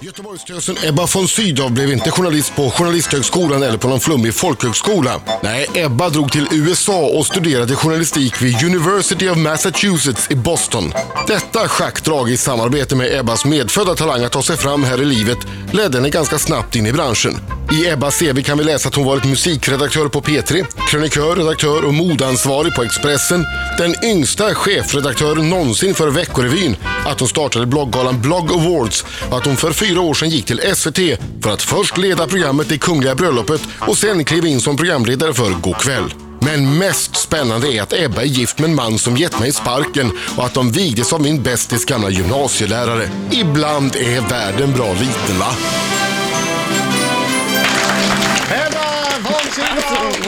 Göteborgstösen 0.00 0.76
Ebba 0.84 1.06
von 1.14 1.28
Sydow 1.28 1.72
blev 1.72 1.92
inte 1.92 2.10
journalist 2.10 2.56
på 2.56 2.70
Journalisthögskolan 2.70 3.62
eller 3.62 3.78
på 3.78 3.88
någon 3.88 4.00
flummig 4.00 4.34
folkhögskola. 4.34 5.20
Nej, 5.42 5.66
Ebba 5.74 6.08
drog 6.08 6.32
till 6.32 6.46
USA 6.52 7.06
och 7.06 7.26
studerade 7.26 7.76
journalistik 7.76 8.42
vid 8.42 8.64
University 8.64 9.28
of 9.28 9.36
Massachusetts 9.36 10.30
i 10.30 10.34
Boston. 10.34 10.92
Detta 11.26 11.68
schackdrag 11.68 12.30
i 12.30 12.36
samarbete 12.36 12.96
med 12.96 13.18
Ebbas 13.20 13.44
medfödda 13.44 13.94
talang 13.94 14.24
att 14.24 14.32
ta 14.32 14.42
sig 14.42 14.56
fram 14.56 14.84
här 14.84 15.02
i 15.02 15.04
livet 15.04 15.38
ledde 15.72 15.98
henne 15.98 16.10
ganska 16.10 16.38
snabbt 16.38 16.76
in 16.76 16.86
i 16.86 16.92
branschen. 16.92 17.57
I 17.72 17.86
Ebbas 17.86 18.18
CV 18.18 18.42
kan 18.42 18.58
vi 18.58 18.64
läsa 18.64 18.88
att 18.88 18.94
hon 18.94 19.04
varit 19.04 19.24
musikredaktör 19.24 20.08
på 20.08 20.20
P3, 20.20 20.66
krönikör, 20.88 21.36
redaktör 21.36 21.84
och 21.84 21.94
modansvarig 21.94 22.74
på 22.74 22.82
Expressen, 22.82 23.46
den 23.78 23.94
yngsta 24.04 24.54
chefredaktören 24.54 25.50
någonsin 25.50 25.94
för 25.94 26.10
Veckorevyn, 26.10 26.76
att 27.06 27.20
hon 27.20 27.28
startade 27.28 27.66
blogggalan 27.66 28.20
Blog 28.20 28.52
Awards 28.52 29.04
och 29.30 29.38
att 29.38 29.46
hon 29.46 29.56
för 29.56 29.72
fyra 29.72 30.00
år 30.00 30.14
sedan 30.14 30.30
gick 30.30 30.44
till 30.44 30.60
SVT 30.74 30.98
för 31.42 31.50
att 31.50 31.62
först 31.62 31.98
leda 31.98 32.26
programmet 32.26 32.68
Det 32.68 32.78
Kungliga 32.78 33.14
Bröllopet 33.14 33.60
och 33.80 33.98
sen 33.98 34.24
klev 34.24 34.46
in 34.46 34.60
som 34.60 34.76
programledare 34.76 35.34
för 35.34 35.50
Go'kväll. 35.50 36.12
Men 36.40 36.78
mest 36.78 37.16
spännande 37.16 37.72
är 37.72 37.82
att 37.82 37.92
Ebba 37.92 38.20
är 38.20 38.26
gift 38.26 38.58
med 38.58 38.70
en 38.70 38.76
man 38.76 38.98
som 38.98 39.16
gett 39.16 39.40
mig 39.40 39.52
sparken 39.52 40.10
och 40.36 40.44
att 40.44 40.54
de 40.54 40.72
vigdes 40.72 41.12
av 41.12 41.22
min 41.22 41.42
bästis 41.42 41.84
gamla 41.84 42.10
gymnasielärare. 42.10 43.10
Ibland 43.30 43.96
är 43.96 44.20
världen 44.20 44.72
bra 44.72 44.92
liten 44.92 45.38
va? 45.38 45.54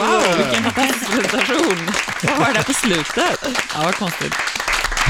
Wow, 0.01 0.37
vilken 0.37 0.63
fantastisk 0.63 1.11
presentation. 1.11 1.91
Vad 2.23 2.37
var 2.37 2.45
det 2.47 2.53
där 2.53 2.63
på 2.63 2.73
slutet? 2.73 3.39
Ja, 3.75 3.81
vad 3.83 3.95
konstigt. 3.95 4.33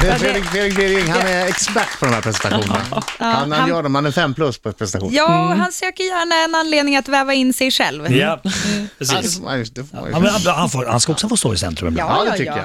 Det 0.00 0.08
är 0.08 0.18
Fredrik, 0.18 0.44
Fredrik 0.44 0.76
Birring, 0.76 1.10
han 1.12 1.20
är 1.20 1.46
expert 1.46 1.98
på 2.00 2.04
de 2.06 2.14
här 2.14 2.20
presentationerna. 2.20 2.80
Han, 2.90 3.02
han 3.18 3.52
han- 3.52 3.68
gör 3.68 3.82
dem, 3.82 3.94
han 3.94 4.06
är 4.06 4.10
fem 4.10 4.34
plus 4.34 4.58
på 4.58 4.72
presentation. 4.72 5.12
Ja, 5.14 5.48
och 5.50 5.56
han 5.56 5.72
söker 5.72 6.04
gärna 6.04 6.34
en 6.44 6.54
anledning 6.54 6.96
att 6.96 7.08
väva 7.08 7.34
in 7.34 7.52
sig 7.52 7.70
själv. 7.70 8.12
Ja, 8.12 8.16
Ja, 8.16 8.40
det 8.42 8.88
precis. 8.98 9.40
man 9.40 9.58
man 9.92 10.10
Ja, 10.12 10.28
han, 10.30 10.54
han, 10.56 10.70
får, 10.70 10.86
han 10.86 11.00
ska 11.00 11.12
också 11.12 11.28
få 11.28 11.36
stå 11.36 11.54
i 11.54 11.58
centrum 11.58 11.88
ibland. 11.88 12.26
Ja, 12.26 12.30
det 12.32 12.38
tycker 12.38 12.56
jag. 12.56 12.64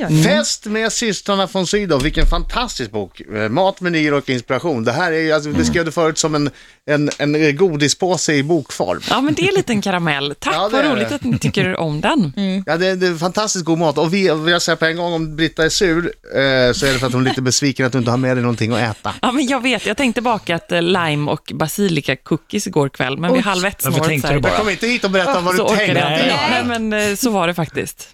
Ja. 0.00 0.08
Fest 0.24 0.66
med 0.66 0.92
systrarna 0.92 1.46
von 1.52 1.66
Sydow, 1.66 2.02
vilken 2.02 2.26
fantastisk 2.26 2.90
bok. 2.90 3.20
Eh, 3.20 3.48
Mat, 3.48 3.80
menyer 3.80 4.14
och 4.14 4.28
inspiration. 4.30 4.84
Det 4.84 4.92
här 4.92 5.12
är 5.12 5.20
ju, 5.20 5.32
alltså, 5.32 5.50
beskrev 5.50 5.84
det 5.84 5.92
förut 5.92 6.18
som 6.18 6.34
en, 6.34 6.50
en, 6.86 7.10
en 7.18 7.56
godispåse 7.56 8.34
i 8.34 8.42
bokform. 8.42 9.00
Ja, 9.10 9.20
men 9.20 9.34
det 9.34 9.42
är 9.42 9.48
en 9.48 9.54
liten 9.54 9.82
karamell. 9.82 10.34
Tack, 10.40 10.54
Ja, 10.54 10.68
vad 10.72 10.84
roligt 10.84 11.12
att 11.12 11.24
ni 11.24 11.38
tycker 11.38 11.76
om 11.80 12.00
den. 12.00 12.32
Ja, 12.66 12.76
det, 12.76 12.94
det 12.96 13.06
är 13.06 13.14
fantastiskt 13.18 13.64
god 13.64 13.78
mat 13.78 13.98
och 13.98 14.14
vi, 14.14 14.26
jag 14.26 14.62
säger 14.62 14.76
på 14.76 14.84
en 14.84 14.96
gång 14.96 15.12
om 15.12 15.36
Britta 15.36 15.64
är 15.64 15.68
sur 15.68 16.04
eh, 16.06 16.72
så 16.72 16.86
är 16.86 16.92
det 16.92 16.98
för 16.98 17.06
att 17.06 17.12
hon 17.12 17.26
är 17.26 17.28
lite 17.28 17.42
besviken 17.42 17.86
att 17.86 17.92
du 17.92 17.98
inte 17.98 18.10
har 18.10 18.18
med 18.18 18.36
dig 18.36 18.42
någonting 18.42 18.72
att 18.72 18.80
äta. 18.80 19.14
Ja, 19.22 19.32
men 19.32 19.46
jag 19.46 19.62
vet, 19.62 19.86
jag 19.86 19.96
tänkte 19.96 20.20
baka 20.20 20.54
ett 20.54 20.72
eh, 20.72 20.82
lime 20.82 21.30
och 21.30 21.52
basilika 21.54 22.16
cookies 22.16 22.66
igår 22.66 22.88
kväll, 22.88 23.18
men 23.18 23.32
vid 23.32 23.42
halv 23.42 23.64
ett 23.64 23.84
Varför 23.84 23.96
snåret 23.96 24.08
tänkte 24.08 24.28
så 24.28 24.32
här- 24.32 24.34
du 24.34 24.40
bara? 24.42 24.56
Kom 24.58 24.68
inte 24.70 24.86
hit 24.86 25.04
och 25.04 25.10
berätta 25.10 25.40
vad 25.40 25.54
så 25.56 25.62
du 25.66 25.72
orkade 25.72 25.78
tänkte. 26.00 26.26
jag. 26.28 26.66
Nej, 26.66 26.78
men 26.78 27.10
eh, 27.10 27.16
så 27.16 27.30
var 27.30 27.46
det 27.46 27.54
faktiskt. 27.54 28.08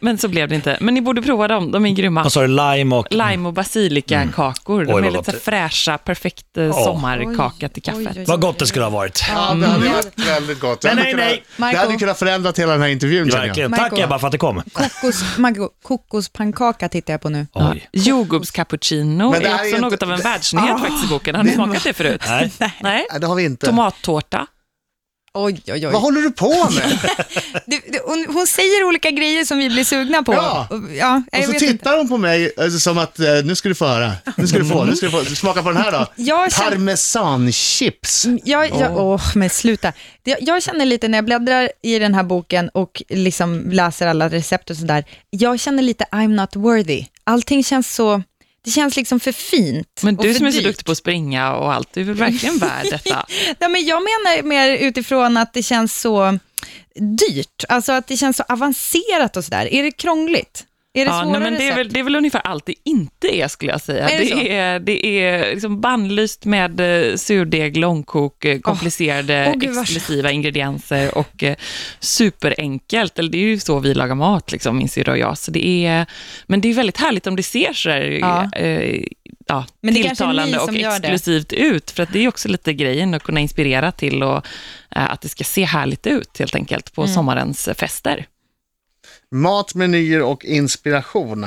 Men 0.00 0.18
så 0.18 0.28
blev 0.28 0.48
det 0.48 0.54
inte. 0.54 0.76
Men 0.80 0.94
ni 0.94 1.00
borde 1.00 1.22
prova 1.22 1.48
dem, 1.48 1.72
de 1.72 1.86
är 1.86 1.90
grymma. 1.90 2.22
Vad 2.22 2.32
sa 2.32 2.40
du, 2.40 2.46
lime 2.46 2.94
och... 2.96 3.06
Lime 3.10 3.48
och 3.48 3.54
basilikakakor. 3.54 4.84
De 4.84 4.92
Oj, 4.94 5.06
är 5.06 5.10
lite 5.10 5.32
fräscha, 5.32 5.98
perfekt 5.98 6.56
eh, 6.56 6.84
sommarkaka 6.84 7.68
till 7.68 7.82
kaffet. 7.82 8.00
Oj, 8.00 8.12
oj, 8.16 8.24
Vad 8.28 8.40
gott 8.40 8.58
det 8.58 8.66
skulle 8.66 8.84
ha 8.84 8.90
varit. 8.90 9.24
Ja, 9.28 9.54
det 9.54 9.66
hade 9.66 9.88
varit 9.88 10.18
väldigt 10.28 10.60
gott. 10.60 10.80
Det 10.80 10.88
Men 10.88 10.98
hade 10.98 11.16
nej, 11.16 11.30
kunnat- 11.30 11.44
nej. 11.56 11.72
Det 11.74 11.78
hade 11.78 11.96
kunnat 11.96 12.18
förändra 12.18 12.52
hela 12.56 12.72
den 12.72 12.82
här 12.82 12.88
intervjun 12.88 13.30
känner 13.30 13.42
jag. 13.42 13.46
Verkligen. 13.48 13.72
Tack 13.72 13.92
Michael. 13.92 14.04
Ebba 14.08 14.18
för 14.18 14.26
att 14.26 14.32
du 14.32 14.38
kom. 14.38 14.62
Kokos, 14.72 15.24
Margot, 15.38 15.70
kokospannkaka 15.82 16.88
tittar 16.88 17.12
jag 17.14 17.20
på 17.20 17.28
nu. 17.28 17.46
Ja. 17.54 17.70
Oj. 17.72 17.88
Jordgubbs 17.92 18.50
cappuccino 18.50 19.30
Men 19.30 19.40
det 19.40 19.46
är 19.46 19.50
här 19.50 19.54
också 19.54 19.64
är 19.64 19.68
inte- 19.68 19.80
något 19.80 20.02
av 20.02 20.12
en 20.12 20.20
världsnyhet 20.20 20.80
faktiskt 20.80 21.04
i 21.04 21.08
boken. 21.08 21.34
Har 21.34 21.42
ni 21.44 21.52
smakat 21.52 21.84
det 21.84 21.92
förut? 21.92 22.22
Nej. 22.26 22.52
Nej. 22.58 22.72
Nej, 22.80 23.06
det 23.20 23.26
har 23.26 23.34
vi 23.34 23.44
inte. 23.44 23.66
Tomattårta. 23.66 24.46
Oj, 25.34 25.60
oj, 25.66 25.72
oj. 25.86 25.92
Vad 25.92 26.02
håller 26.02 26.20
du 26.20 26.30
på 26.30 26.70
med? 26.70 26.98
Du, 27.66 27.80
du, 27.92 27.98
hon, 28.04 28.26
hon 28.28 28.46
säger 28.46 28.84
olika 28.84 29.10
grejer 29.10 29.44
som 29.44 29.58
vi 29.58 29.68
blir 29.70 29.84
sugna 29.84 30.22
på. 30.22 30.32
Ja. 30.34 30.66
Och- 30.70 30.76
ja 30.96 31.22
jag 31.32 31.38
Och 31.40 31.44
så 31.46 31.52
vet 31.52 31.62
inte. 31.62 31.72
tittar 31.78 31.96
hon 31.98 32.08
på 32.08 32.18
mig 32.18 32.52
eh, 32.58 32.68
som 32.68 32.98
att 32.98 33.18
eh, 33.18 33.26
nu 33.44 33.54
ska 33.56 33.68
du 33.68 33.74
få 33.74 33.86
höra. 33.86 34.12
Nu 34.36 34.46
ska 34.46 34.58
du 34.58 34.64
få, 34.64 34.84
nu 34.84 34.96
ska 34.96 35.06
du 35.06 35.12
få. 35.12 35.24
Smaka 35.24 35.62
på 35.62 35.68
den 35.68 35.82
här 35.82 35.92
då. 35.92 36.06
Jag 36.16 36.52
känner- 36.52 36.70
Parmesanchips. 36.70 38.26
Jag, 38.44 38.70
jag, 38.80 38.96
åh, 38.96 39.22
men 39.34 39.50
sluta. 39.50 39.92
Det- 40.22 40.36
Jag 40.40 40.62
känner 40.62 40.84
lite 40.86 41.08
när 41.08 41.18
jag 41.18 41.24
bläddrar 41.24 41.70
i 41.82 41.98
den 41.98 42.14
här 42.14 42.22
boken 42.22 42.68
och 42.68 43.02
liksom 43.08 43.70
läser 43.70 44.06
alla 44.06 44.28
recept 44.28 44.70
och 44.70 44.76
sådär, 44.76 45.04
jag 45.30 45.60
känner 45.60 45.82
lite 45.82 46.04
I'm 46.12 46.28
not 46.40 46.56
worthy. 46.56 47.04
Allting 47.24 47.64
känns 47.64 47.94
så, 47.94 48.22
det 48.64 48.70
känns 48.70 48.96
liksom 48.96 49.20
för 49.20 49.32
fint. 49.32 50.00
Men 50.02 50.16
du 50.16 50.34
som 50.34 50.46
är 50.46 50.50
så 50.50 50.56
dyrt. 50.58 50.66
duktig 50.66 50.86
på 50.86 50.92
att 50.92 50.98
springa 50.98 51.54
och 51.54 51.72
allt, 51.72 51.88
du 51.92 52.00
är 52.00 52.04
väl 52.04 52.14
verkligen 52.14 52.58
värd 52.58 52.86
detta? 52.90 53.26
Nej, 53.58 53.70
men 53.70 53.86
jag 53.86 54.02
menar 54.02 54.42
mer 54.42 54.76
utifrån 54.78 55.36
att 55.36 55.52
det 55.52 55.62
känns 55.62 56.00
så 56.00 56.38
dyrt, 56.94 57.64
alltså 57.68 57.92
att 57.92 58.06
det 58.06 58.16
känns 58.16 58.36
så 58.36 58.42
avancerat 58.48 59.36
och 59.36 59.44
sådär. 59.44 59.74
Är 59.74 59.82
det 59.82 59.90
krångligt? 59.90 60.64
Är 61.00 61.04
det 61.04 61.10
Ja, 61.10 61.24
nej, 61.24 61.40
men 61.40 61.54
det, 61.54 61.68
är 61.68 61.76
väl, 61.76 61.88
det 61.88 62.00
är 62.00 62.04
väl 62.04 62.16
ungefär 62.16 62.40
allt 62.46 62.66
det 62.66 62.74
inte 62.84 63.36
är, 63.36 63.48
skulle 63.48 63.72
jag 63.72 63.80
säga. 63.80 64.08
Är 64.10 64.18
det 64.18 64.24
det, 64.34 64.52
är, 64.56 64.80
det 64.80 65.06
är 65.06 65.50
liksom 65.54 65.80
bannlyst 65.80 66.44
med 66.44 66.80
eh, 66.80 67.16
surdeg, 67.16 67.76
långkok, 67.76 68.44
eh, 68.44 68.58
komplicerade, 68.60 69.54
gud, 69.56 69.70
vad- 69.74 69.82
exklusiva 69.82 70.30
ingredienser 70.30 71.18
och 71.18 71.42
eh, 71.42 71.54
superenkelt. 72.00 73.18
Eller 73.18 73.30
det 73.30 73.38
är 73.38 73.42
ju 73.42 73.58
så 73.58 73.78
vi 73.78 73.94
lagar 73.94 74.14
mat, 74.14 74.52
liksom, 74.52 74.78
min 74.78 74.88
syrra 74.88 75.12
och 75.12 75.18
jag. 75.18 75.38
Så 75.38 75.50
det 75.50 75.66
är, 75.86 76.06
men 76.46 76.60
det 76.60 76.68
är 76.70 76.74
väldigt 76.74 76.96
härligt 77.00 77.26
om 77.26 77.36
det 77.36 77.42
ser 77.42 77.72
så 77.72 77.90
här, 77.90 78.00
Ja. 78.00 78.50
eh, 78.56 79.02
ja, 79.46 79.64
Men 79.80 79.94
det 79.94 80.02
tilltalande 80.02 80.58
och 80.58 80.74
exklusivt 80.74 81.52
ut. 81.52 81.90
För 81.90 82.02
att 82.02 82.12
det 82.12 82.24
är 82.24 82.28
också 82.28 82.48
lite 82.48 82.72
grejen 82.72 83.14
att 83.14 83.22
kunna 83.22 83.40
inspirera 83.40 83.92
till 83.92 84.22
och, 84.22 84.36
eh, 84.96 85.12
att 85.12 85.20
det 85.20 85.28
ska 85.28 85.44
se 85.44 85.64
härligt 85.64 86.06
ut, 86.06 86.38
helt 86.38 86.54
enkelt, 86.54 86.88
Mm. 86.98 87.06
på 87.08 87.12
sommarens 87.14 87.68
eh, 87.68 87.74
fester. 87.74 88.26
Mat, 89.34 89.74
menyer 89.74 90.22
och 90.22 90.44
inspiration. 90.44 91.46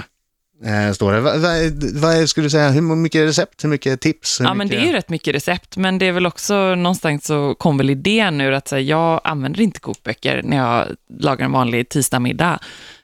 Eh, 0.66 0.94
står 0.94 1.12
det. 1.14 1.20
Vad, 1.20 1.40
vad, 1.40 1.84
vad 1.94 2.30
skulle 2.30 2.46
du 2.46 2.50
säga, 2.50 2.70
hur 2.70 2.82
mycket 2.82 3.22
recept, 3.28 3.64
hur 3.64 3.70
mycket 3.70 4.02
tips? 4.02 4.40
Hur 4.40 4.46
Ja, 4.46 4.54
men 4.54 4.68
det 4.68 4.72
mycket... 4.72 4.84
är 4.84 4.88
ju 4.88 4.94
rätt 4.94 5.10
mycket 5.10 5.36
recept, 5.36 5.78
men 5.78 5.98
det 5.98 6.06
är 6.06 6.12
väl 6.12 6.26
också 6.26 6.76
någonstans 6.76 7.26
så 7.26 7.56
kom 7.56 7.78
väl 7.78 7.90
idén 7.90 8.42
ur 8.42 8.52
att 8.52 8.72
här, 8.72 8.80
jag 8.80 9.22
använder 9.24 9.62
inte 9.62 9.80
kokböcker 9.80 10.42
när 10.44 10.58
jag 10.58 10.88
lagar 11.20 11.46
en 11.46 11.52
vanlig 11.52 11.90
tisdagsmiddag, 11.90 12.60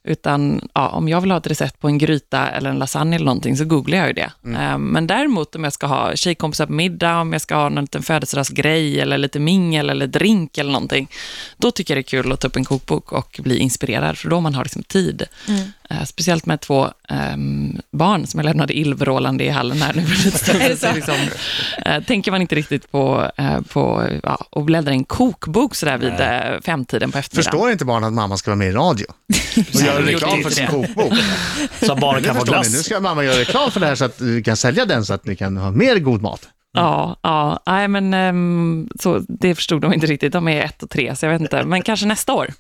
utan 0.08 0.70
ja, 0.74 0.88
om 0.90 1.10
jag 1.10 1.22
vill 1.22 1.32
ha 1.32 1.38
ett 1.38 1.48
recept 1.48 1.80
på 1.80 1.88
en 1.88 1.98
gryta 1.98 2.48
eller 2.50 2.70
en 2.70 2.80
lasagne 2.80 3.16
eller 3.16 3.26
någonting 3.26 3.58
så 3.58 3.66
googlar 3.66 3.98
jag 3.98 4.08
ju 4.08 4.14
det. 4.14 4.32
Eh, 4.46 4.78
Men 4.78 5.08
däremot 5.08 5.56
om 5.56 5.64
jag 5.64 5.74
ska 5.74 5.88
ha 5.88 6.16
tjejkompisar 6.16 6.66
på 6.66 6.72
middag, 6.74 7.20
om 7.20 7.34
jag 7.34 7.42
ska 7.42 7.56
ha 7.56 7.70
någon 7.70 7.84
liten 7.84 8.04
födelsedagsgrej 8.04 9.00
eller 9.02 9.18
lite 9.18 9.40
mingel 9.40 9.90
eller 9.90 10.08
drink 10.08 10.58
eller 10.58 10.72
någonting, 10.72 11.08
då 11.58 11.72
tycker 11.72 11.94
jag 11.94 11.98
det 12.04 12.08
är 12.08 12.22
kul 12.24 12.32
att 12.32 12.40
ta 12.42 12.48
upp 12.48 12.56
en 12.56 12.66
kokbok 12.66 13.12
och 13.12 13.40
bli 13.44 13.58
inspirerad, 13.58 14.18
för 14.18 14.30
då 14.30 14.40
man 14.42 14.56
har 14.56 14.64
liksom 14.64 14.84
tid. 14.84 15.24
Eh, 15.90 16.04
Speciellt 16.06 16.46
med 16.46 16.62
två 16.62 16.88
ehm, 17.10 17.78
barn 17.92 18.28
som 18.28 18.40
jag 18.40 18.46
lämnade 18.46 18.78
illvrålande 18.78 19.44
i 19.44 19.50
hallen 19.50 19.82
här 19.82 19.94
nu 19.94 20.02
för 20.06 20.26
lite 20.26 20.38
stund 20.46 20.62
sedan, 20.62 20.78
så 20.78 20.96
liksom, 20.96 21.16
eh, 21.86 22.04
tänker 22.04 22.32
man 22.32 22.42
inte 22.42 22.56
riktigt 22.56 22.92
på, 22.92 23.32
eh, 23.38 23.62
på 23.62 24.08
ja, 24.24 24.38
att 24.52 24.64
bläddra 24.66 24.92
i 24.92 24.96
en 24.96 25.04
kokbok 25.04 25.76
sådär 25.76 25.98
vid 25.98 26.10
eh, 26.20 26.62
femtiden 26.66 27.12
på 27.12 27.18
eftermiddagen. 27.18 27.52
Förstår 27.52 27.72
inte 27.72 27.86
barn 27.86 28.04
att 28.04 28.14
mamma 28.14 28.38
ska 28.38 28.52
vara 28.52 28.58
med 28.58 28.68
i 28.68 28.72
radio? 28.72 29.06
Göra 30.00 30.12
reklam 30.16 30.44
för 30.44 30.50
sin 30.50 30.68
kokbok. 30.68 31.14
Barnen 32.02 32.22
Det 32.22 32.28
kan 32.28 32.36
få 32.36 32.42
förstår 32.42 32.64
ni. 32.64 32.78
Nu 32.78 32.84
ska 32.84 33.00
mamma 33.00 33.24
göra 33.24 33.40
reklam 33.40 33.72
för 33.72 33.80
det 33.80 33.86
här 33.86 33.96
så 33.96 34.06
att 34.06 34.22
vi 34.22 34.44
kan 34.44 34.58
sälja 34.58 34.86
den 34.86 35.06
så 35.06 35.14
att 35.14 35.26
ni 35.26 35.36
kan 35.36 35.58
ha 35.58 35.72
mer 35.72 36.00
god 36.00 36.22
mat. 36.22 36.48
Ja, 36.74 37.20
ja 37.24 37.60
nej, 37.66 37.88
men 37.88 38.14
ehm, 38.14 38.90
så, 39.00 39.24
det 39.28 39.56
förstod 39.56 39.82
de 39.82 39.94
inte 39.94 40.08
riktigt. 40.08 40.34
De 40.34 40.48
är 40.48 40.62
ett 40.62 40.84
och 40.84 40.90
tre, 40.90 41.16
så 41.16 41.26
jag 41.26 41.32
vet 41.32 41.42
inte. 41.42 41.64
Men 41.64 41.82
kanske 41.82 42.06
nästa 42.06 42.34
år. 42.34 42.54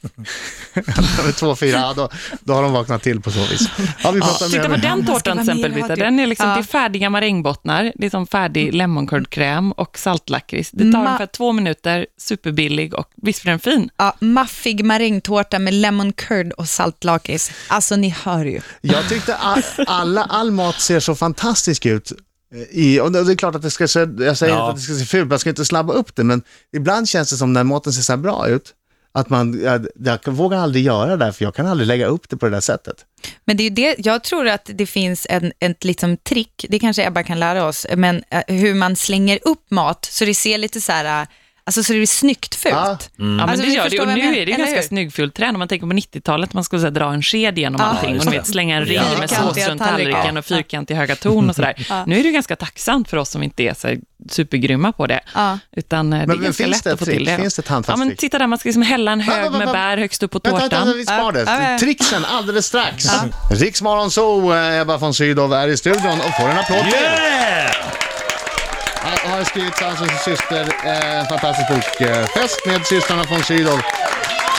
Med 1.25 1.35
två, 1.35 1.56
fyra, 1.56 1.78
ja, 1.78 1.94
då, 1.95 2.09
då 2.40 2.53
har 2.53 2.63
de 2.63 2.73
vaknat 2.73 3.03
till 3.03 3.22
på 3.22 3.31
så 3.31 3.40
vis. 3.40 3.69
Ja, 4.03 4.12
vi 4.12 4.22
pratar 4.22 4.45
Titta 4.50 4.69
på 4.69 4.75
den 4.75 5.06
tårtan 5.06 5.38
till 5.38 5.50
exempel, 5.50 5.81
radio. 5.81 5.95
Den 5.95 6.19
är 6.19 6.28
liksom, 6.28 6.50
Ja. 6.50 6.56
Det 6.56 6.62
är 6.62 6.63
färdiga 6.63 7.09
marängbottnar, 7.09 7.91
det 7.95 8.06
är 8.06 8.09
som 8.09 8.28
färdig 8.28 8.73
lemon 8.73 9.07
curd 9.07 9.29
kräm 9.29 9.72
och 9.72 9.97
saltlakrits. 9.97 10.72
Det 10.72 10.91
tar 10.91 11.00
Ma- 11.00 11.06
ungefär 11.06 11.25
två 11.25 11.51
minuter, 11.51 12.07
superbillig 12.18 12.94
och 12.94 13.10
visst 13.15 13.42
blir 13.42 13.51
den 13.51 13.60
fin? 13.60 13.89
Ja, 13.98 14.15
maffig 14.19 14.86
marängtårta 14.86 15.60
med 15.60 15.74
lemon 15.74 16.13
curd 16.13 16.51
och 16.51 16.69
saltlakrits. 16.69 17.51
Alltså 17.68 17.95
ni 17.95 18.10
hör 18.10 18.45
ju. 18.45 18.62
Jag 18.81 19.10
tyckte 19.10 19.36
all, 19.36 19.63
alla, 19.88 20.24
all 20.24 20.51
mat 20.51 20.81
ser 20.81 21.00
så 21.00 21.15
fantastisk 21.15 21.86
ut. 21.86 22.12
Eh, 22.53 22.61
I, 22.71 22.99
och 22.99 23.11
det 23.11 23.19
är 23.19 23.35
klart 23.35 23.55
att 23.55 23.61
det 23.61 23.71
ska 23.71 23.88
se, 23.88 24.07
jag 24.19 24.38
säger 24.38 24.53
Ja. 24.53 24.69
att 24.69 24.75
det 24.75 24.81
ska 24.81 24.94
se 24.94 25.05
fult, 25.05 25.31
jag 25.31 25.39
ska 25.39 25.49
inte 25.49 25.65
slabba 25.65 25.94
upp 25.94 26.15
det, 26.15 26.23
men 26.23 26.41
ibland 26.77 27.09
känns 27.09 27.29
det 27.29 27.38
som 27.38 27.53
när 27.53 27.63
maten 27.63 27.94
ser 27.94 28.01
så 28.01 28.11
här 28.11 28.17
bra 28.17 28.47
ut, 28.47 28.73
att 29.11 29.29
man, 29.29 29.61
jag, 29.63 29.88
jag 30.25 30.27
vågar 30.33 30.57
aldrig 30.57 30.83
göra 30.85 31.09
det 31.17 31.25
där, 31.25 31.31
för 31.31 31.44
jag 31.45 31.55
kan 31.55 31.67
aldrig 31.67 31.88
lägga 31.88 32.05
upp 32.07 32.29
det 32.29 32.38
på 32.38 32.45
det 32.45 32.51
där 32.51 32.61
sättet. 32.61 32.95
Men 33.45 33.57
det 33.57 33.63
är 33.63 33.69
ju 33.69 33.75
det, 33.75 33.95
jag 33.97 34.23
tror 34.23 34.47
att 34.47 34.69
det 34.73 34.85
finns 34.85 35.27
en, 35.29 35.51
ett 35.59 35.83
liksom 35.83 36.17
trick, 36.17 36.65
det 36.69 36.79
kanske 36.79 37.07
Ebba 37.07 37.23
kan 37.23 37.39
lära 37.39 37.65
oss, 37.65 37.85
men 37.95 38.23
eh, 38.29 38.41
hur 38.55 38.73
man 38.73 38.95
slänger 38.95 39.39
upp 39.41 39.71
mat 39.71 40.05
så 40.11 40.25
det 40.25 40.33
ser 40.35 40.57
lite 40.57 40.81
så 40.81 40.91
här, 40.91 41.27
Alltså 41.67 41.83
så 41.83 41.93
det 41.93 41.99
är 42.01 42.05
snyggt 42.05 42.55
fult. 42.55 42.73
Ja. 42.75 42.97
Ja, 42.99 43.23
men 43.23 43.39
Alltså, 43.39 43.57
det 43.57 43.67
vi 43.67 43.75
gör 43.75 43.89
det. 43.89 43.99
Och 43.99 44.07
nu 44.07 44.21
är 44.37 44.45
det 44.45 44.51
ju 44.51 44.57
ganska 44.57 44.81
snyggfult 44.81 45.35
trend. 45.35 45.55
Om 45.55 45.59
man 45.59 45.67
tänker 45.67 45.87
på 45.87 45.93
90-talet, 45.93 46.53
man 46.53 46.63
skulle 46.63 46.79
så 46.79 46.85
här, 46.85 46.91
dra 46.91 47.13
en 47.13 47.21
sked 47.21 47.57
genom 47.59 47.81
Ja, 47.81 47.85
allting 47.87 48.19
och 48.19 48.25
ni 48.25 48.31
vet, 48.31 48.47
slänga 48.47 48.77
en 48.77 48.85
ring 48.85 49.01
Ja. 49.13 49.19
med 49.19 49.29
sås 49.29 49.67
runt 49.67 49.81
tallriken 49.81 50.37
och 50.37 50.45
fyrkantiga 50.45 50.97
höga 50.97 51.15
torn 51.15 51.49
och 51.49 51.55
sådär. 51.55 51.73
Ja. 51.89 52.05
Nu 52.05 52.15
är 52.19 52.19
det 52.23 52.27
ju 52.27 52.33
ganska 52.33 52.55
tacksamt 52.55 53.09
för 53.09 53.17
oss 53.17 53.29
som 53.29 53.43
inte 53.43 53.63
är 53.63 53.73
så 53.73 53.87
här 53.87 53.97
supergrymma 54.29 54.91
på 54.91 55.07
det. 55.07 55.19
Ja. 55.35 55.59
Utan 55.71 56.13
eh, 56.13 56.17
det 56.19 56.23
är 56.23 56.27
Men 56.27 56.41
ganska 56.43 56.67
lätt 56.67 56.87
att 56.87 56.99
få 56.99 57.05
till 57.05 57.25
det. 57.25 57.37
Finns 57.37 57.55
det 57.55 57.59
ett 57.59 57.65
Ja, 57.69 57.73
handfast 57.73 57.97
men 57.99 58.07
trick? 58.07 58.19
titta 58.19 58.39
där, 58.39 58.47
man 58.47 58.59
ska 58.59 58.67
liksom 58.69 58.81
hälla 58.83 59.11
en 59.11 59.21
hög 59.21 59.51
med 59.51 59.67
bär 59.67 59.97
högst 59.97 60.23
upp 60.23 60.31
på 60.31 60.39
Vänta, 60.43 60.59
vänta, 60.59 60.69
tårtan. 60.75 60.87
vänta, 60.87 60.97
vi 60.97 61.05
spar 61.05 61.31
det. 61.31 61.43
Ja, 61.47 61.71
ja. 61.71 61.79
Tricksen 61.79 62.25
alldeles 62.25 62.65
strax. 62.65 63.05
Riksmorgon 63.51 64.11
så 64.11 64.53
Ebba 64.53 64.97
von 64.97 65.13
Sydow 65.13 65.53
är 65.53 65.67
i 65.67 65.77
studion 65.77 66.19
och 66.19 66.35
får 66.41 66.49
en 66.49 66.57
applåd 66.57 66.83
till. 66.83 68.06
Han 69.07 69.31
har 69.31 69.44
skrivit 69.44 69.81
med 69.81 69.98
sin 69.98 70.36
syster 70.36 70.62
eh, 70.86 71.19
en 71.19 71.25
fantastisk 71.25 71.69
bok, 71.69 72.01
eh, 72.01 72.25
Fest 72.25 72.59
med 72.65 72.86
systrarna 72.86 73.24
von 73.24 73.44
Sydow. 73.44 73.80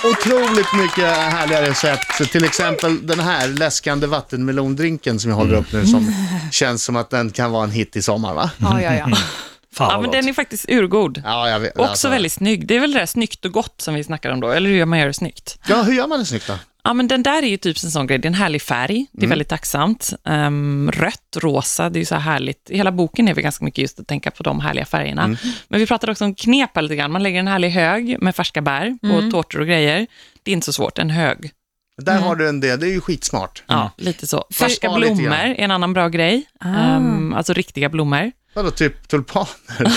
Otroligt 0.05 0.73
mycket 0.75 1.05
härliga 1.05 1.63
recept. 1.63 2.33
Till 2.33 2.45
exempel 2.45 3.07
den 3.07 3.21
här 3.21 3.49
läskande 3.49 4.07
vattenmelondrinken 4.07 5.21
som 5.21 5.31
jag 5.31 5.37
håller 5.37 5.55
upp 5.55 5.73
nu 5.73 5.87
som 5.87 6.15
känns 6.53 6.85
som 6.85 6.97
att 6.97 7.11
den 7.11 7.31
kan 7.31 7.51
vara 7.53 7.65
en 7.65 7.71
hit 7.71 7.97
i 7.97 8.03
sommar 8.03 8.35
va? 8.35 8.51
Ja, 8.59 8.83
ja, 8.83 8.95
ja. 8.95 9.09
Fan 9.75 9.91
Ja, 9.91 10.01
men 10.01 10.11
den 10.11 10.29
är 10.29 10.33
faktiskt 10.33 10.65
urgod. 10.69 11.23
Ja, 11.25 11.49
jag 11.49 11.61
vet. 11.61 11.73
Också 11.79 11.91
alltså. 11.91 12.09
väldigt 12.09 12.33
snygg. 12.33 12.67
Det 12.67 12.77
är 12.77 12.81
väl 12.81 12.93
det 12.93 12.99
där 12.99 13.07
snyggt 13.07 13.45
och 13.45 13.53
gott 13.53 13.81
som 13.81 13.95
vi 13.95 14.05
snackar 14.05 14.31
om 14.31 14.41
då, 14.41 14.51
eller 14.51 14.71
hur 14.71 14.77
gör 14.77 14.87
man 14.87 14.99
gör 14.99 15.07
det 15.07 15.15
snyggt? 15.15 15.59
Ja, 15.67 15.83
hur 15.83 15.93
gör 15.93 16.07
man 16.07 16.19
det 16.19 16.27
snyggt 16.27 16.47
då? 16.47 16.55
Ja, 16.89 16.95
men 16.95 17.09
den 17.09 17.23
där 17.23 17.43
är 17.43 17.47
ju 17.47 17.57
typ 17.57 17.77
en 17.85 17.91
sån 17.91 18.07
grej. 18.07 18.19
Det 18.19 18.27
är 18.27 18.31
en 18.31 18.35
härlig 18.35 18.63
färg. 18.63 19.07
Det 19.13 19.19
är 19.19 19.23
Mm. 19.25 19.31
väldigt 19.31 19.49
tacksamt. 19.49 20.13
Ehm, 20.25 20.91
rött, 20.95 21.37
rosa, 21.37 21.91
det 21.91 21.97
är 21.99 22.01
ju 22.01 22.05
så 22.05 22.15
här 22.15 22.33
härligt. 22.33 22.71
Hela 22.71 22.93
boken 22.93 23.29
är 23.29 23.35
väl 23.35 23.43
ganska 23.45 23.65
mycket 23.65 23.83
just 23.83 24.01
att 24.01 24.07
tänka 24.07 24.31
på 24.31 24.43
de 24.43 24.61
härliga 24.61 24.85
färgerna. 24.85 25.23
Mm. 25.25 25.37
Men 25.69 25.81
vi 25.81 25.87
pratade 25.87 26.13
också 26.13 26.25
om 26.25 26.35
knep 26.35 26.71
lite 26.81 26.97
grann. 26.97 27.13
Man 27.13 27.23
lägger 27.23 27.39
en 27.41 27.49
härlig 27.49 27.71
hög 27.71 28.17
med 28.23 28.37
färska 28.37 28.63
bär 28.63 28.99
på 29.03 29.31
tårtor 29.31 29.61
och 29.61 29.67
grejer. 29.67 30.07
Det 30.43 30.51
är 30.51 30.53
inte 30.53 30.65
så 30.65 30.73
svårt, 30.73 30.99
en 30.99 31.11
hög. 31.11 31.51
Där 32.03 32.19
har 32.21 32.37
du 32.37 32.49
en 32.49 32.61
del, 32.61 32.81
det 32.81 32.87
är 32.87 32.93
ju 32.93 33.01
skitsmart. 33.01 33.63
Ja, 33.67 33.91
lite 33.97 34.27
så. 34.27 34.45
Färska 34.55 34.91
blommor 34.95 35.33
är 35.35 35.55
en 35.55 35.71
annan 35.71 35.93
bra 35.93 36.09
grej. 36.09 36.45
Ehm, 36.65 37.35
alltså 37.35 37.53
riktiga 37.53 37.89
blommor. 37.89 38.33
Vadå, 38.59 38.71
typ 38.71 39.09
tulpaner? 39.09 39.49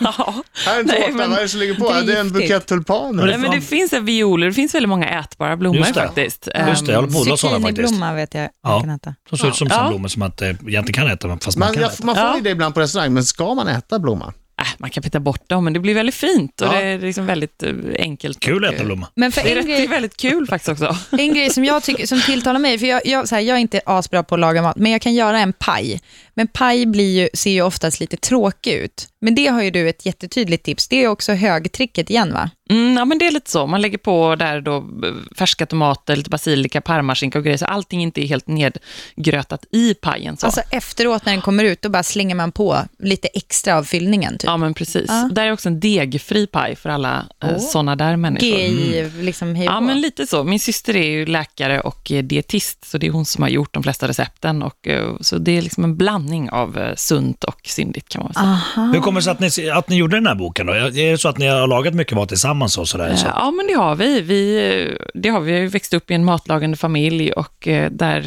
Ja. 0.00 0.34
Här 0.66 0.76
är 0.76 0.80
en 0.80 0.86
Nej, 0.86 1.00
tårta, 1.02 1.12
men 1.16 1.30
vad 1.30 1.38
är 1.38 1.42
det 1.42 1.48
som 1.48 1.60
ligger 1.60 1.74
på? 1.74 1.92
det 1.92 1.98
är 1.98 2.02
Det 2.02 2.16
är 2.16 2.20
en 2.20 2.32
bukett 2.32 2.66
tulpaner. 2.66 3.26
Nej, 3.26 3.38
men 3.38 3.50
det 3.50 3.60
finns 3.60 3.92
en 3.92 4.04
violer, 4.04 4.46
det 4.46 4.52
finns 4.52 4.74
väldigt 4.74 4.88
många 4.88 5.08
ätbara 5.20 5.56
blommor 5.56 5.78
Just 5.78 5.94
det. 5.94 6.00
faktiskt. 6.00 6.48
Just 6.68 6.86
det, 6.86 6.92
jag 6.92 6.98
håller 7.00 7.12
på 7.12 7.18
att 7.18 7.22
odla 7.26 7.36
sådana 7.36 7.60
faktiskt. 7.60 7.76
Zucchiniblomma 7.88 8.14
vet 8.14 8.34
jag 8.34 8.48
Ja. 8.62 8.70
man 8.70 8.80
kan 8.80 8.90
äta. 8.90 9.14
De 9.30 9.38
ser 9.38 9.48
ut 9.48 9.56
som 9.56 9.68
Ja. 9.70 9.88
blommor 9.88 10.08
som 10.08 10.20
man 10.20 10.30
inte 10.30 10.44
egentligen 10.46 10.84
kan 10.92 11.06
äta, 11.06 11.38
fast 11.44 11.56
man, 11.58 11.66
Man, 11.66 11.74
kan 11.74 11.82
jag, 11.82 11.92
äta. 11.92 12.04
man 12.06 12.14
får 12.14 12.24
Ja. 12.24 12.36
ju 12.36 12.42
det 12.42 12.50
ibland 12.50 12.74
på 12.74 12.80
restaurang, 12.80 13.12
men 13.14 13.24
ska 13.24 13.54
man 13.54 13.68
äta 13.68 13.98
blomman? 13.98 14.32
Äh, 14.60 14.66
man 14.78 14.90
kan 14.90 15.02
peta 15.02 15.20
bort 15.20 15.48
dem, 15.48 15.64
men 15.64 15.72
det 15.72 15.80
blir 15.80 15.94
väldigt 15.94 16.14
fint 16.14 16.60
och 16.60 16.66
Ja. 16.66 16.72
det 16.72 16.82
är 16.86 16.98
liksom 16.98 17.26
väldigt 17.26 17.62
eh, 17.62 17.72
enkelt. 17.98 18.40
Kul 18.40 18.64
att 18.64 18.72
äta 18.72 18.80
eh, 18.82 18.86
blomma. 18.86 19.06
Men 19.16 19.32
för 19.32 19.40
en 19.40 19.46
rätt, 19.54 19.66
det 19.66 19.72
är 19.72 19.76
grej, 19.76 19.86
väldigt 19.86 20.16
kul 20.16 20.46
faktiskt 20.46 20.68
också. 20.68 20.96
en 21.10 21.34
grej 21.34 21.50
som 21.50 21.64
jag 21.64 21.82
tycker 21.82 22.06
som 22.06 22.20
tilltalar 22.20 22.60
mig, 22.60 22.78
för 22.78 22.86
jag, 22.86 23.06
jag, 23.06 23.28
så 23.28 23.34
här, 23.34 23.42
jag 23.42 23.56
är 23.56 23.60
inte 23.60 23.80
asbra 23.86 24.22
på 24.22 24.34
att 24.34 24.40
laga 24.40 24.62
mat, 24.62 24.76
men 24.76 24.92
jag 24.92 25.00
kan 25.02 25.14
göra 25.14 25.38
en 25.40 25.52
paj. 25.52 26.00
Men 26.34 26.48
paj 26.48 26.86
blir 26.86 27.20
ju, 27.20 27.28
ser 27.34 27.50
ju 27.50 27.62
oftast 27.62 28.00
lite 28.00 28.16
tråkig 28.16 28.72
ut. 28.72 29.08
Men 29.20 29.34
det 29.34 29.46
har 29.46 29.62
ju 29.62 29.70
du 29.70 29.88
ett 29.88 30.06
jättetydligt 30.06 30.64
tips. 30.64 30.88
Det 30.88 31.04
är 31.04 31.08
också 31.08 31.32
högtricket 31.32 32.10
igen 32.10 32.32
va? 32.32 32.50
Mm, 32.70 32.96
ja, 32.96 33.04
men 33.04 33.18
det 33.18 33.26
är 33.26 33.30
lite 33.30 33.50
så. 33.50 33.66
Man 33.66 33.80
lägger 33.80 33.98
på 33.98 34.36
där 34.36 34.60
då 34.60 34.76
eh, 34.76 35.36
färska 35.38 35.66
tomater, 35.66 36.16
lite 36.16 36.30
basilika, 36.30 36.80
parmaskinka 36.80 37.38
och 37.38 37.44
grejer, 37.44 37.58
så 37.58 37.64
allting 37.64 38.02
inte 38.02 38.24
är 38.24 38.26
helt 38.26 38.46
nedgrötat 38.46 39.64
i 39.72 39.94
pajen. 39.94 40.36
Så. 40.36 40.46
Alltså 40.46 40.60
efteråt 40.70 41.26
när 41.26 41.32
den 41.32 41.42
kommer 41.42 41.64
ut, 41.64 41.82
då 41.82 41.88
bara 41.88 42.02
slänger 42.02 42.34
man 42.34 42.52
på 42.52 42.78
lite 42.98 43.28
extra 43.28 43.76
av 43.76 43.84
fyllningen. 43.84 44.32
Typ. 44.32 44.44
ja, 44.44 44.56
men 44.56 44.74
precis. 44.74 45.06
Ja. 45.08 45.28
Där 45.32 45.46
är 45.46 45.52
också 45.52 45.68
en 45.68 45.80
degfri 45.80 46.46
paj 46.46 46.76
för 46.76 46.90
alla 46.90 47.26
eh, 47.42 47.50
Åh. 47.52 47.58
sådana 47.58 47.96
där 47.96 48.16
människor. 48.16 48.48
GI, 48.48 49.10
liksom 49.20 49.54
hej 49.54 49.64
Ja, 49.64 49.80
men 49.80 50.00
lite 50.00 50.26
så. 50.26 50.44
Min 50.44 50.60
syster 50.60 50.96
är 50.96 51.10
ju 51.10 51.26
läkare 51.26 51.80
och 51.80 52.12
eh, 52.12 52.22
dietist, 52.22 52.84
så 52.84 52.98
det 52.98 53.06
är 53.06 53.10
hon 53.10 53.24
som 53.24 53.42
har 53.42 53.50
gjort 53.50 53.74
de 53.74 53.82
flesta 53.82 54.08
recepten. 54.08 54.62
Och, 54.62 54.88
eh, 54.88 55.16
så 55.20 55.38
det 55.38 55.58
är 55.58 55.62
liksom 55.62 55.84
en 55.84 55.96
blandning 56.24 56.50
av 56.50 56.78
eh, 56.78 56.94
sunt 56.96 57.44
och 57.44 57.60
syndigt 57.64 58.08
kan 58.08 58.22
man 58.22 58.34
säga. 58.34 58.46
Aha. 58.46 58.92
Hur 58.92 59.00
kommer 59.00 59.20
det 59.20 59.24
sig 59.24 59.30
att 59.32 59.40
ni, 59.40 59.70
att 59.70 59.88
ni 59.88 59.96
gjorde 59.96 60.16
den 60.16 60.26
här 60.26 60.34
boken 60.34 60.66
då? 60.66 60.72
Är 60.72 61.10
det 61.10 61.18
så 61.18 61.28
att 61.28 61.38
ni 61.38 61.46
har 61.46 61.66
lagat 61.66 61.94
mycket 61.94 62.14
mat 62.16 62.28
tillsammans 62.28 62.78
och 62.78 62.88
sådär? 62.88 63.14
Så? 63.16 63.26
Eh, 63.26 63.32
Ja, 63.36 63.50
men 63.50 63.66
det 63.66 63.72
har 63.74 63.94
vi. 63.94 64.20
vi 64.20 64.56
eh, 64.90 65.06
det 65.14 65.28
har 65.28 65.40
vi. 65.40 65.52
Vi 65.52 65.60
har 65.60 65.68
växt 65.68 65.94
upp 65.94 66.10
i 66.10 66.14
en 66.14 66.24
matlagande 66.24 66.76
familj 66.76 67.32
och 67.32 67.68
där 67.90 68.20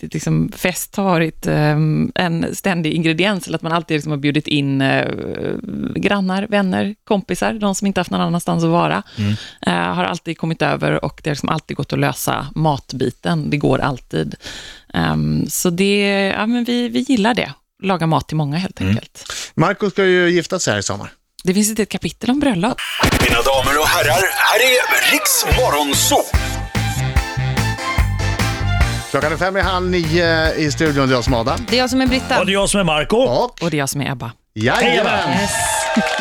det 0.00 0.14
liksom 0.14 0.52
fest 0.56 0.96
har 0.96 1.04
varit 1.04 1.46
eh, 1.46 1.76
en 2.14 2.46
ständig 2.52 2.92
ingrediens, 2.92 3.46
eller 3.46 3.56
att 3.58 3.62
man 3.62 3.72
alltid 3.72 3.94
liksom 3.94 4.10
har 4.10 4.18
bjudit 4.18 4.48
in 4.48 4.82
grannar, 5.96 6.46
vänner, 6.50 6.94
kompisar, 7.04 7.52
de 7.52 7.74
som 7.74 7.86
inte 7.86 8.00
haft 8.00 8.10
någon 8.10 8.20
annanstans 8.20 8.64
att 8.64 8.70
vara, 8.70 9.02
eh, 9.66 9.72
har 9.72 10.04
alltid 10.04 10.38
kommit 10.38 10.62
över 10.62 11.04
och 11.04 11.20
det 11.24 11.30
har 11.30 11.34
liksom 11.34 11.48
alltid 11.48 11.76
gått 11.76 11.92
att 11.92 11.98
lösa 11.98 12.46
matbiten. 12.54 13.50
Det 13.50 13.56
går 13.56 13.78
alltid. 13.78 14.34
Ehm, 14.94 15.46
så 15.50 15.70
det, 15.70 16.00
ja, 16.36 16.46
men 16.46 16.64
vi, 16.64 16.88
vi 16.88 16.98
gillar 17.00 17.34
det. 17.34 17.52
Laga 17.82 18.06
mat 18.06 18.28
till 18.28 18.36
många 18.36 18.56
helt 18.58 18.80
enkelt. 18.80 19.32
Marco 19.54 19.90
ska 19.90 20.04
ju 20.04 20.28
gifta 20.30 20.58
sig 20.58 20.72
här 20.72 20.80
i 20.80 20.82
sommar. 20.82 21.10
Det 21.44 21.54
finns 21.54 21.70
ett 21.72 21.78
helt 21.78 21.90
kapitel 21.90 22.30
om 22.30 22.40
bröllop. 22.40 22.76
Mina 23.28 23.42
damer 23.42 23.78
och 23.80 23.86
herrar, 23.86 24.22
här 24.30 24.60
är 24.60 25.12
Riks 25.12 25.44
Morgonzoo! 25.58 26.24
Klockan 29.10 29.32
är 29.32 29.36
fem 29.36 29.56
i 29.56 29.60
halv 29.60 29.90
nio 29.90 30.54
i 30.54 30.70
studion, 30.72 31.08
det 31.08 31.12
är 31.12 31.16
jag 31.16 31.24
som 31.24 31.32
är 31.32 31.40
Adam. 31.40 31.66
Det 31.68 31.76
är 31.76 31.80
jag 31.80 31.90
som 31.90 32.00
är 32.00 32.06
Britta. 32.06 32.40
Och 32.40 32.46
det 32.46 32.52
är 32.52 32.54
jag 32.54 32.70
som 32.70 32.80
är 32.80 32.84
Marco. 32.84 33.16
Och, 33.16 33.62
Och 33.62 33.70
det 33.70 33.76
är 33.76 33.78
jag 33.78 33.88
som 33.88 34.00
är 34.00 34.10
Ebba. 34.12 34.32
jajamän, 34.54 35.38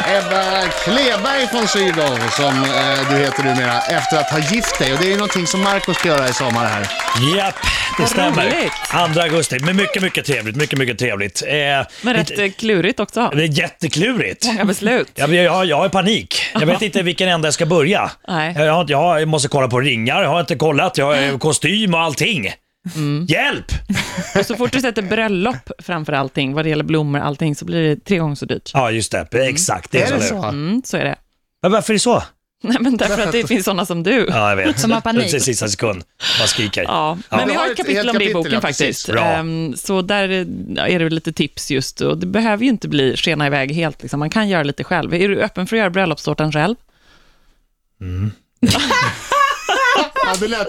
Ebba 0.07 0.67
Kleberg 0.83 1.47
från 1.47 1.67
Sydow, 1.67 2.17
som 2.29 2.63
eh, 2.63 3.09
du 3.11 3.17
heter 3.17 3.44
numera, 3.44 3.79
efter 3.81 4.17
att 4.17 4.29
ha 4.31 4.39
gift 4.39 4.79
dig. 4.79 4.94
Och 4.94 5.00
det 5.00 5.05
är 5.05 5.09
ju 5.09 5.15
någonting 5.15 5.47
som 5.47 5.61
Marco 5.61 5.94
ska 5.94 6.07
göra 6.07 6.29
i 6.29 6.33
sommar 6.33 6.65
här. 6.65 6.81
Japp, 7.38 7.55
det 7.97 8.01
Vad 8.03 8.09
stämmer. 8.09 8.44
roligt. 8.45 9.13
2 9.13 9.21
augusti, 9.21 9.59
men 9.59 9.75
mycket, 9.75 10.01
mycket 10.01 10.25
trevligt. 10.25 10.55
Mycket, 10.55 10.79
mycket 10.79 11.00
trevligt. 11.00 11.44
Eh, 11.47 11.53
Men 12.01 12.13
rätt 12.13 12.29
lite- 12.29 12.44
eh, 12.45 12.51
klurigt 12.51 13.00
också. 13.00 13.31
det 13.35 13.44
är 13.44 13.59
jätteklurigt. 13.59 14.45
Många 14.45 14.65
beslut. 14.65 15.11
Jag, 15.15 15.33
jag, 15.33 15.65
jag 15.65 15.77
har 15.77 15.89
panik. 15.89 16.35
Jag 16.53 16.65
vet 16.65 16.81
inte 16.81 17.01
vilken 17.03 17.29
ände 17.29 17.47
jag 17.47 17.53
ska 17.53 17.65
börja. 17.65 18.11
Nej. 18.27 18.53
Jag, 18.57 18.73
har, 18.73 18.85
jag, 18.89 19.21
jag 19.21 19.27
måste 19.27 19.47
kolla 19.47 19.67
på 19.67 19.79
ringar, 19.79 20.21
jag 20.23 20.29
har 20.29 20.39
inte 20.39 20.56
kollat, 20.56 20.97
jag 20.97 21.06
har 21.06 21.15
eh, 21.15 21.38
kostym 21.38 21.94
och 21.94 21.99
allting. 22.01 22.51
Mm. 22.95 23.25
Hjälp! 23.30 23.65
Och 24.39 24.45
så 24.45 24.56
fort 24.56 24.71
du 24.71 24.81
sätter 24.81 25.01
bröllop 25.01 25.71
framför 25.80 26.13
allting, 26.13 26.53
vad 26.53 26.65
det 26.65 26.69
gäller 26.69 26.83
blommor 26.83 27.19
och 27.19 27.25
allting, 27.27 27.56
så 27.56 27.65
blir 27.65 27.81
det 27.89 27.95
tre 28.06 28.18
gånger 28.18 28.35
så 28.35 28.45
dyrt. 28.45 28.71
Ja, 28.74 28.91
just 28.91 29.12
det. 29.12 29.27
Exakt. 29.31 29.91
Det 29.91 30.01
är, 30.01 30.12
Är 30.12 30.15
det 30.18 30.21
så. 30.21 30.41
så? 30.41 30.44
Mm, 30.47 30.81
så 30.85 30.97
är 30.97 31.03
det. 31.03 31.15
Men 31.62 31.71
varför 31.71 31.94
är 31.94 31.95
det 31.95 32.00
så? 32.00 32.24
Nej, 32.65 32.77
men 32.80 32.97
därför 32.97 33.21
att 33.24 33.31
det 33.31 33.47
finns 33.47 33.65
sådana 33.65 33.85
som 33.85 34.03
du. 34.03 34.25
Ja, 34.30 34.50
jag 34.50 34.56
vet. 34.56 34.80
Som 34.80 34.91
har 34.91 35.01
panik. 35.01 35.24
Precis 35.24 35.44
sista 35.44 35.68
sekund. 35.68 36.03
Bara 36.39 36.47
skriker. 36.47 36.83
Ja, 36.83 37.18
men 37.30 37.39
Ja. 37.39 37.45
vi 37.45 37.53
har 37.53 37.71
ett 37.71 37.77
kapitel 37.77 38.09
om 38.09 38.18
det 38.18 38.30
i 38.30 38.33
boken 38.33 38.51
ja, 38.53 38.62
faktiskt. 38.62 39.09
Bra. 39.09 39.25
Ehm, 39.25 39.74
så 39.77 40.01
där 40.01 40.30
är 40.80 41.00
det 41.00 41.09
lite 41.09 41.33
tips 41.33 41.71
just, 41.71 42.01
och 42.01 42.18
det 42.18 42.25
behöver 42.25 42.63
ju 42.63 42.69
inte 42.69 42.88
bli 42.88 43.15
skena 43.18 43.47
iväg 43.47 43.71
helt, 43.71 44.01
liksom. 44.01 44.19
man 44.19 44.30
kan 44.30 44.50
göra 44.50 44.63
lite 44.63 44.83
själv. 44.83 45.13
Är 45.13 45.30
du 45.30 45.41
öppen 45.41 45.68
för 45.68 45.75
att 45.75 45.80
göra 45.80 45.89
bröllopstårtan 45.89 46.51
själv? 46.51 46.75
Ja, 50.25 50.33
det 50.40 50.47
lät, 50.47 50.68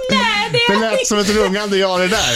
det 0.68 0.76
lät 0.80 1.06
som 1.06 1.18
ett 1.18 1.30
rungande 1.36 1.76
ja 1.76 1.98
det 1.98 2.08
där. 2.08 2.34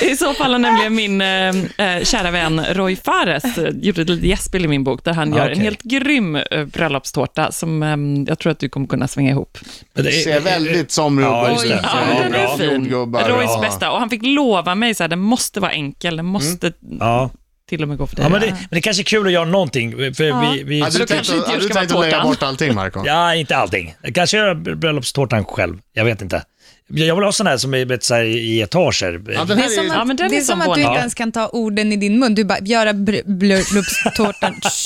I 0.00 0.16
så 0.16 0.34
fall 0.34 0.52
har 0.52 0.58
nämligen 0.58 0.94
min 0.94 1.20
eh, 1.20 1.96
eh, 1.96 2.04
kära 2.04 2.30
vän 2.30 2.64
Roy 2.74 2.96
Fares 2.96 3.44
eh, 3.58 3.68
gjort 3.82 3.98
ett 3.98 4.08
litet 4.08 4.24
gästspel 4.24 4.64
i 4.64 4.68
min 4.68 4.84
bok, 4.84 5.04
där 5.04 5.12
han 5.12 5.32
gör 5.32 5.42
okej. 5.44 5.52
en 5.52 5.60
helt 5.60 5.82
grym 5.82 6.36
eh, 6.36 6.64
bröllopstårta 6.64 7.52
som 7.52 7.82
eh, 7.82 7.96
jag 8.28 8.38
tror 8.38 8.52
att 8.52 8.58
du 8.60 8.68
kommer 8.68 8.86
kunna 8.86 9.08
svänga 9.08 9.30
ihop. 9.30 9.58
Men 9.94 10.04
det 10.04 10.10
Det 10.10 10.16
är- 10.16 10.22
ser 10.24 10.40
väldigt 10.40 10.90
somrig 10.90 11.24
ut. 11.26 11.30
Ja, 11.32 11.50
just 11.50 11.62
det. 11.62 11.74
Oj, 11.74 11.80
Ja, 11.82 11.98
Ja, 12.16 12.22
den 12.22 12.34
är 12.34 12.56
fin. 12.56 12.90
Roys 13.28 13.50
Ja. 13.54 13.60
bästa. 13.62 13.90
Och 13.90 13.98
han 13.98 14.10
fick 14.10 14.22
lova 14.24 14.74
mig 14.74 14.94
så 14.94 15.02
här, 15.02 15.08
den 15.08 15.18
måste 15.20 15.60
vara 15.60 15.72
enkel, 15.72 16.16
den 16.16 16.26
måste 16.26 16.72
Ja. 17.00 17.30
till 17.68 17.82
och 17.82 17.88
med 17.88 17.98
gå 17.98 18.06
för 18.06 18.16
dig. 18.16 18.24
Ja, 18.24 18.28
men, 18.28 18.40
det, 18.40 18.46
men 18.46 18.58
det 18.70 18.80
kanske 18.80 19.02
är 19.02 19.04
kul 19.04 19.26
att 19.26 19.32
göra 19.32 19.44
någonting. 19.44 19.92
För 19.92 20.52
vi, 20.52 20.62
vi, 20.62 20.80
Hade 20.80 20.98
du 20.98 21.06
tänkt 21.06 21.28
inte 21.28 21.50
hade 21.50 21.62
du 21.62 21.68
tänkt 21.68 21.92
att 21.94 22.00
lägga 22.00 22.22
bort 22.22 22.42
allting, 22.42 22.74
Marco? 22.74 23.02
Ja, 23.06 23.34
inte 23.34 23.56
allting. 23.56 23.94
Jag 24.02 24.14
kanske 24.14 24.36
gör 24.36 24.54
bröllopstårtan 24.54 25.44
själv. 25.44 25.78
Jag 25.92 26.04
vet 26.04 26.22
inte. 26.22 26.42
Jag 26.90 27.14
vill 27.14 27.24
ha 27.24 27.32
sådana 27.32 27.50
här 27.50 27.56
som 27.58 27.74
är 27.74 27.84
vet, 27.84 28.04
så 28.04 28.14
här, 28.14 28.22
i 28.24 28.60
etager. 28.60 29.20
Ja, 29.26 29.44
den 29.44 29.48
Det 29.48 29.54
här 29.54 29.62
är 29.62 29.66
är 29.66 29.68
som 29.68 29.84
ju... 29.84 29.90
Ja, 29.90 30.04
men 30.04 30.10
att, 30.10 30.30
det 30.30 30.36
är 30.36 30.40
som 30.40 30.60
som 30.60 30.70
att 30.70 30.74
du 30.74 30.80
inte 30.82 30.98
ens 30.98 31.14
kan 31.14 31.32
ta 31.32 31.48
orden 31.48 31.92
i 31.92 31.96
din 31.96 32.18
mun. 32.18 32.34
Du 32.34 32.44
bara, 32.44 32.58
göra 32.58 32.92
br- 32.92 33.22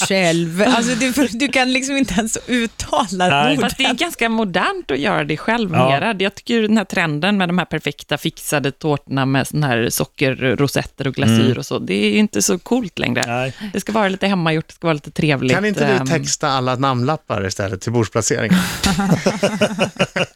själv. 0.09 0.62
Alltså, 0.66 0.94
du, 0.94 1.12
du 1.38 1.49
kan 1.49 1.73
liksom 1.73 1.97
inte 1.97 2.14
ens 2.14 2.38
uttala 2.47 3.28
Nej. 3.28 3.47
orden. 3.52 3.61
Fast 3.61 3.78
det 3.78 3.85
är 3.85 3.94
ganska 3.94 4.28
modernt 4.28 4.90
att 4.90 4.99
göra 4.99 5.25
det 5.25 5.37
själv 5.37 5.71
Ja. 5.73 5.88
mera. 5.88 6.14
Jag 6.18 6.35
tycker 6.35 6.62
den 6.62 6.76
här 6.76 6.85
trenden 6.85 7.37
med 7.37 7.49
de 7.49 7.59
här 7.59 7.64
perfekta 7.64 8.18
fixade 8.18 8.73
tårtorna 8.73 9.26
med 9.26 9.49
sån 9.49 9.62
här 9.62 9.88
sockerrosetter 9.90 11.06
och 11.06 11.14
glasyr 11.14 11.59
och 11.59 11.66
så, 11.66 11.78
det 11.78 11.94
är 11.94 12.11
ju 12.11 12.16
inte 12.18 12.42
så 12.42 12.59
coolt 12.59 12.99
längre. 12.99 13.23
Nej. 13.26 13.52
Det 13.73 13.80
ska 13.80 13.92
vara 13.92 14.09
lite 14.09 14.26
hemmagjort, 14.26 14.68
det 14.68 14.75
ska 14.75 14.87
vara 14.87 14.94
lite 14.94 15.11
trevligt. 15.11 15.52
Kan 15.52 15.64
inte 15.64 15.87
ehm, 15.87 16.04
du 16.04 16.11
texta 16.12 16.49
alla 16.49 16.76
namnlappar 16.76 17.47
istället 17.47 17.80
till 17.80 17.92
bordsplaceringen? 17.92 18.59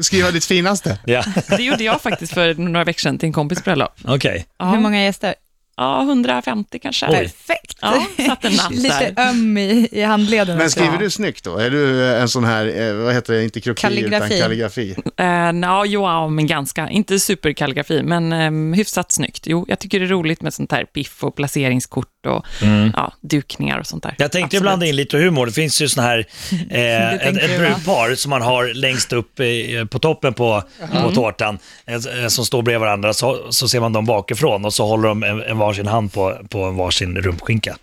Skriva 0.00 0.30
ditt 0.30 0.44
finaste. 0.44 0.98
Ja, 1.06 1.24
Det 1.48 1.62
gjorde 1.62 1.84
jag 1.84 2.00
faktiskt 2.02 2.34
för 2.34 2.54
några 2.54 2.84
veckor 2.84 3.00
sedan 3.00 3.18
till 3.18 3.26
en 3.26 3.32
kompis 3.32 3.64
bröllop. 3.64 3.92
okej. 4.04 4.46
Ja. 4.58 4.64
Hur 4.70 4.78
många 4.80 5.04
gäster? 5.04 5.34
Ja, 5.78 6.02
150 6.02 6.78
kanske. 6.78 7.06
Oj. 7.06 7.14
Perfekt. 7.14 7.78
Ja, 7.80 8.06
satt 8.26 8.44
en 8.44 8.52
natt 8.52 8.70
Lite 8.74 9.12
där. 9.16 9.28
öm 9.28 9.58
i, 9.58 9.88
i 9.92 10.02
handleden. 10.02 10.56
Men 10.56 10.66
också. 10.66 10.80
skriver 10.80 10.98
du 10.98 11.10
snyggt 11.10 11.44
då? 11.44 11.56
Är 11.56 11.70
du 11.70 12.10
eh, 12.10 12.22
en 12.22 12.28
sån 12.28 12.44
här, 12.44 12.88
eh, 12.88 12.94
vad 12.94 13.14
heter 13.14 13.32
det, 13.34 13.44
inte 13.44 13.60
kroki 13.60 13.80
Kalligrafi. 13.80 14.26
utan 14.26 14.40
kalligrafi? 14.40 14.96
Eh, 15.16 15.26
ja, 15.62 15.84
jo, 15.84 16.02
ja, 16.02 16.28
men 16.28 16.46
ganska. 16.46 16.88
Inte 16.88 17.18
superkalligrafi, 17.18 18.02
men 18.02 18.32
eh, 18.32 18.76
hyfsat 18.76 19.12
snyggt. 19.12 19.46
Jo, 19.46 19.64
jag 19.68 19.78
tycker 19.78 20.00
det 20.00 20.06
är 20.06 20.08
roligt 20.08 20.42
med 20.42 20.54
sånt 20.54 20.72
här 20.72 20.84
piff 20.84 21.24
och 21.24 21.36
placeringskort 21.36 22.26
och 22.26 22.46
ja, 22.94 23.12
dukningar 23.20 23.78
och 23.78 23.86
sånt 23.86 24.02
där. 24.02 24.10
Mm. 24.10 24.16
Jag 24.18 24.32
tänkte 24.32 24.46
Absolut. 24.46 24.62
blanda 24.62 24.86
in 24.86 24.96
lite 24.96 25.18
humor. 25.18 25.46
Det 25.46 25.52
finns 25.52 25.82
ju 25.82 25.88
sån 25.88 26.04
här, 26.04 26.18
eh, 26.70 27.14
ett, 27.14 27.36
ett 27.36 27.58
brudpar 27.58 28.14
som 28.14 28.30
man 28.30 28.42
har 28.42 28.74
längst 28.74 29.12
upp 29.12 29.40
eh, 29.40 29.84
på 29.84 29.98
toppen 29.98 30.34
på, 30.34 30.62
på 31.02 31.10
tårtan, 31.10 31.58
eh, 31.86 32.26
som 32.28 32.44
står 32.44 32.62
bredvid 32.62 32.80
varandra, 32.80 33.12
så, 33.12 33.46
så 33.50 33.68
ser 33.68 33.80
man 33.80 33.92
dem 33.92 34.04
bakifrån 34.04 34.64
och 34.64 34.74
så 34.74 34.86
håller 34.86 35.08
de 35.08 35.22
en, 35.22 35.42
en 35.42 35.58
varsin 35.68 35.86
hand 35.86 36.12
på, 36.12 36.38
på 36.50 36.64
en 36.64 36.76
varsin 36.76 37.16
rumpskinka. 37.16 37.76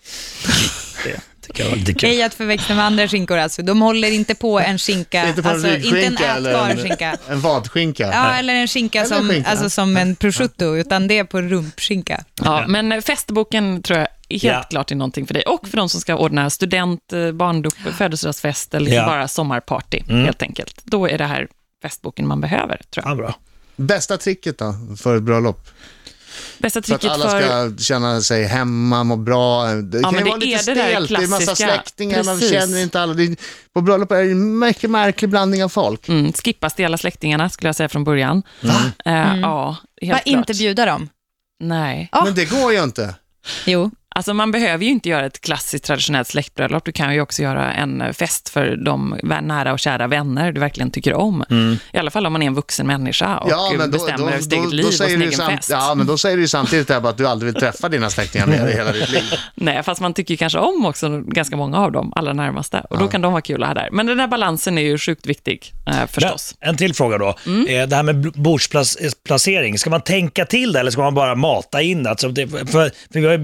Det 1.04 1.20
tycker 1.48 1.64
jag 1.64 1.70
var 1.70 1.78
lite 1.78 1.94
kul. 1.94 2.10
Ej 2.10 2.24
att 2.24 2.34
förväxla 2.34 2.76
med 2.76 2.86
andra 2.86 3.08
skinkor 3.08 3.38
alltså. 3.38 3.62
De 3.62 3.82
håller 3.82 4.12
inte 4.12 4.36
på 4.36 4.60
en 4.60 4.78
skinka, 4.80 5.28
Inte 5.28 5.44
på 5.44 5.50
alltså 5.50 5.68
en 5.68 5.86
inte 5.86 6.06
en 6.26 6.46
ätbar 6.46 6.70
en, 6.70 6.78
skinka. 6.78 7.18
en 7.30 7.42
vadskinka? 7.42 8.04
Ja, 8.14 8.32
eller 8.36 8.54
en 8.56 8.68
skinka, 8.68 9.00
Eller 9.06 9.16
som, 9.18 9.30
skinka. 9.30 9.50
Alltså, 9.50 9.70
som 9.70 9.98
en 9.98 10.16
prosciutto, 10.16 10.76
utan 10.76 11.08
det 11.08 11.18
är 11.18 11.24
på 11.24 11.42
rumpskinka. 11.42 12.24
Ja, 12.44 12.68
men 12.68 12.92
eh, 12.92 13.02
festboken 13.02 13.82
tror 13.84 14.00
jag 14.00 14.08
helt 14.30 14.44
Ja. 14.44 14.64
klart 14.70 14.92
är 14.92 14.96
någonting 14.96 15.28
för 15.28 15.34
dig. 15.34 15.44
Och 15.44 15.68
för 15.68 15.78
de 15.78 15.90
som 15.90 16.02
ska 16.02 16.16
ordna 16.16 16.50
student, 16.50 17.14
eh, 17.14 17.32
barndop, 17.32 17.74
födelsedagsfest 17.98 18.74
eller 18.74 18.92
Ja. 18.92 19.06
bara 19.06 19.28
sommarparty, 19.28 20.00
helt 20.08 20.42
enkelt. 20.42 20.82
Då 20.84 21.10
är 21.10 21.18
det 21.18 21.26
här 21.26 21.48
festboken 21.82 22.28
man 22.28 22.42
behöver, 22.42 22.82
tror 22.90 23.06
jag. 23.06 23.12
Ja, 23.12 23.16
bra. 23.16 23.36
Bästa 23.76 24.18
tricket 24.18 24.58
då, 24.58 24.74
för 24.98 25.16
ett 25.18 25.24
bröllop? 25.24 25.68
Bästa 26.58 26.82
För 26.82 26.94
att 26.96 27.02
tricket 27.02 27.16
alla 27.16 27.30
för... 27.30 27.70
ska 27.70 27.84
känna 27.84 28.22
sig 28.22 28.44
hemma, 28.44 29.04
må 29.04 29.16
bra. 29.18 29.66
Det 29.66 30.02
kan 30.04 30.14
men 30.14 30.20
ju 30.20 30.24
det 30.24 30.30
vara 30.30 30.40
lite 30.40 30.54
är 30.54 30.58
stelt, 30.58 31.10
det 31.10 31.16
är 31.24 31.28
massa 31.28 31.56
släktingar, 31.56 32.24
man 32.24 32.40
Precis. 32.40 32.52
känner 32.52 32.78
inte 32.84 33.02
alla. 33.02 33.14
Det, 33.14 33.36
på 33.74 33.82
bröllop 33.82 34.12
är 34.12 34.24
det 34.24 34.32
en 34.32 34.60
mycket 34.60 34.90
märklig 34.90 35.30
blandning 35.30 35.64
av 35.64 35.70
folk. 35.70 36.08
Mm, 36.08 36.34
skippa 36.34 36.70
stela 36.70 36.98
släktingarna, 36.98 37.50
skulle 37.50 37.68
jag 37.68 37.76
säga 37.76 37.90
från 37.90 38.04
början. 38.04 38.44
Eh, 39.06 39.40
Ja, 39.42 39.76
helt 40.02 40.14
Bara 40.14 40.20
klart. 40.20 40.26
inte 40.28 40.54
bjuda 40.54 40.86
dem. 40.86 41.10
Nej. 41.60 42.10
Ja. 42.12 42.24
Men 42.26 42.36
det 42.36 42.46
går 42.46 42.74
ju 42.74 42.84
inte. 42.84 43.16
Jo. 43.66 43.92
Alltså 44.18 44.34
man 44.34 44.52
behöver 44.52 44.86
ju 44.86 44.92
inte 44.92 45.10
göra 45.10 45.26
ett 45.26 45.42
klassiskt 45.42 45.86
traditionellt 45.86 46.28
släktbröllop. 46.28 46.86
Du 46.86 46.92
kan 46.92 47.14
ju 47.14 47.22
också 47.22 47.42
göra 47.42 47.74
en 47.74 48.14
fest 48.14 48.50
för 48.50 48.76
de 48.76 49.20
nära 49.42 49.74
och 49.74 49.80
kära 49.80 50.08
vänner 50.08 50.52
du 50.52 50.60
verkligen 50.60 50.92
tycker 50.92 51.14
om. 51.14 51.46
I 51.94 51.98
alla 51.98 52.12
fall 52.12 52.26
om 52.26 52.34
man 52.34 52.42
är 52.42 52.48
en 52.48 52.54
vuxen 52.54 52.88
människa 52.88 53.38
och 53.38 53.52
Ja, 53.52 53.74
men 53.78 53.92
då, 53.92 53.98
bestämmer 53.98 54.28
över 54.28 54.42
sitt 54.42 54.54
eget 54.54 54.74
liv 54.74 54.86
och 54.86 54.94
sin 54.94 55.22
egen 55.22 55.32
samt, 55.32 55.56
fest. 55.56 55.70
ja, 55.70 55.96
men 55.96 56.08
då 56.08 56.18
säger 56.18 56.38
du 56.38 56.44
ju 56.44 56.48
samtidigt 56.48 56.88
där 56.88 57.10
att 57.10 57.18
du 57.18 57.28
aldrig 57.28 57.54
vill 57.54 57.62
träffa 57.62 57.90
dina 57.90 58.10
släktingar 58.10 58.48
mer 58.48 58.68
i 58.68 58.74
hela 58.74 58.92
ditt 58.92 59.10
liv. 59.10 59.24
Nej, 59.56 59.84
fast 59.84 60.02
man 60.02 60.14
tycker 60.14 60.34
ju 60.34 60.38
kanske 60.38 60.60
om 60.60 60.86
också 60.86 61.10
ganska 61.20 61.56
många 61.56 61.78
av 61.78 61.92
dem, 61.92 62.14
allra 62.16 62.34
närmaste. 62.34 62.84
Och 62.90 63.00
då 63.00 63.08
kan 63.08 63.22
de 63.22 63.32
vara 63.32 63.42
kul 63.42 63.64
att 63.64 63.68
ha 63.68 63.74
där. 63.74 63.90
Men 63.92 64.06
den 64.06 64.18
där 64.18 64.28
balansen 64.28 64.78
är 64.78 64.82
ju 64.82 64.98
sjukt 64.98 65.26
viktig, 65.26 65.74
eh, 65.88 66.08
förstås. 66.08 66.56
Men, 66.60 66.70
en 66.70 66.78
till 66.78 66.94
fråga 66.94 67.18
då. 67.18 67.36
Mm. 67.46 67.68
Eh, 67.68 67.88
det 67.88 67.96
här 67.96 68.04
med 68.04 68.32
bordsplacering, 68.32 69.78
ska 69.78 69.90
man 69.90 70.02
tänka 70.02 70.46
till 70.46 70.74
det 70.74 70.80
eller 70.80 70.92
ska 70.92 71.02
man 71.02 71.16
bara 71.16 71.36
mata 71.36 71.82
in 71.82 72.04
det? 72.04 72.10
Alltså, 72.10 72.36
för, 72.36 72.66
för 72.66 73.20
vi 73.20 73.26
har 73.26 73.38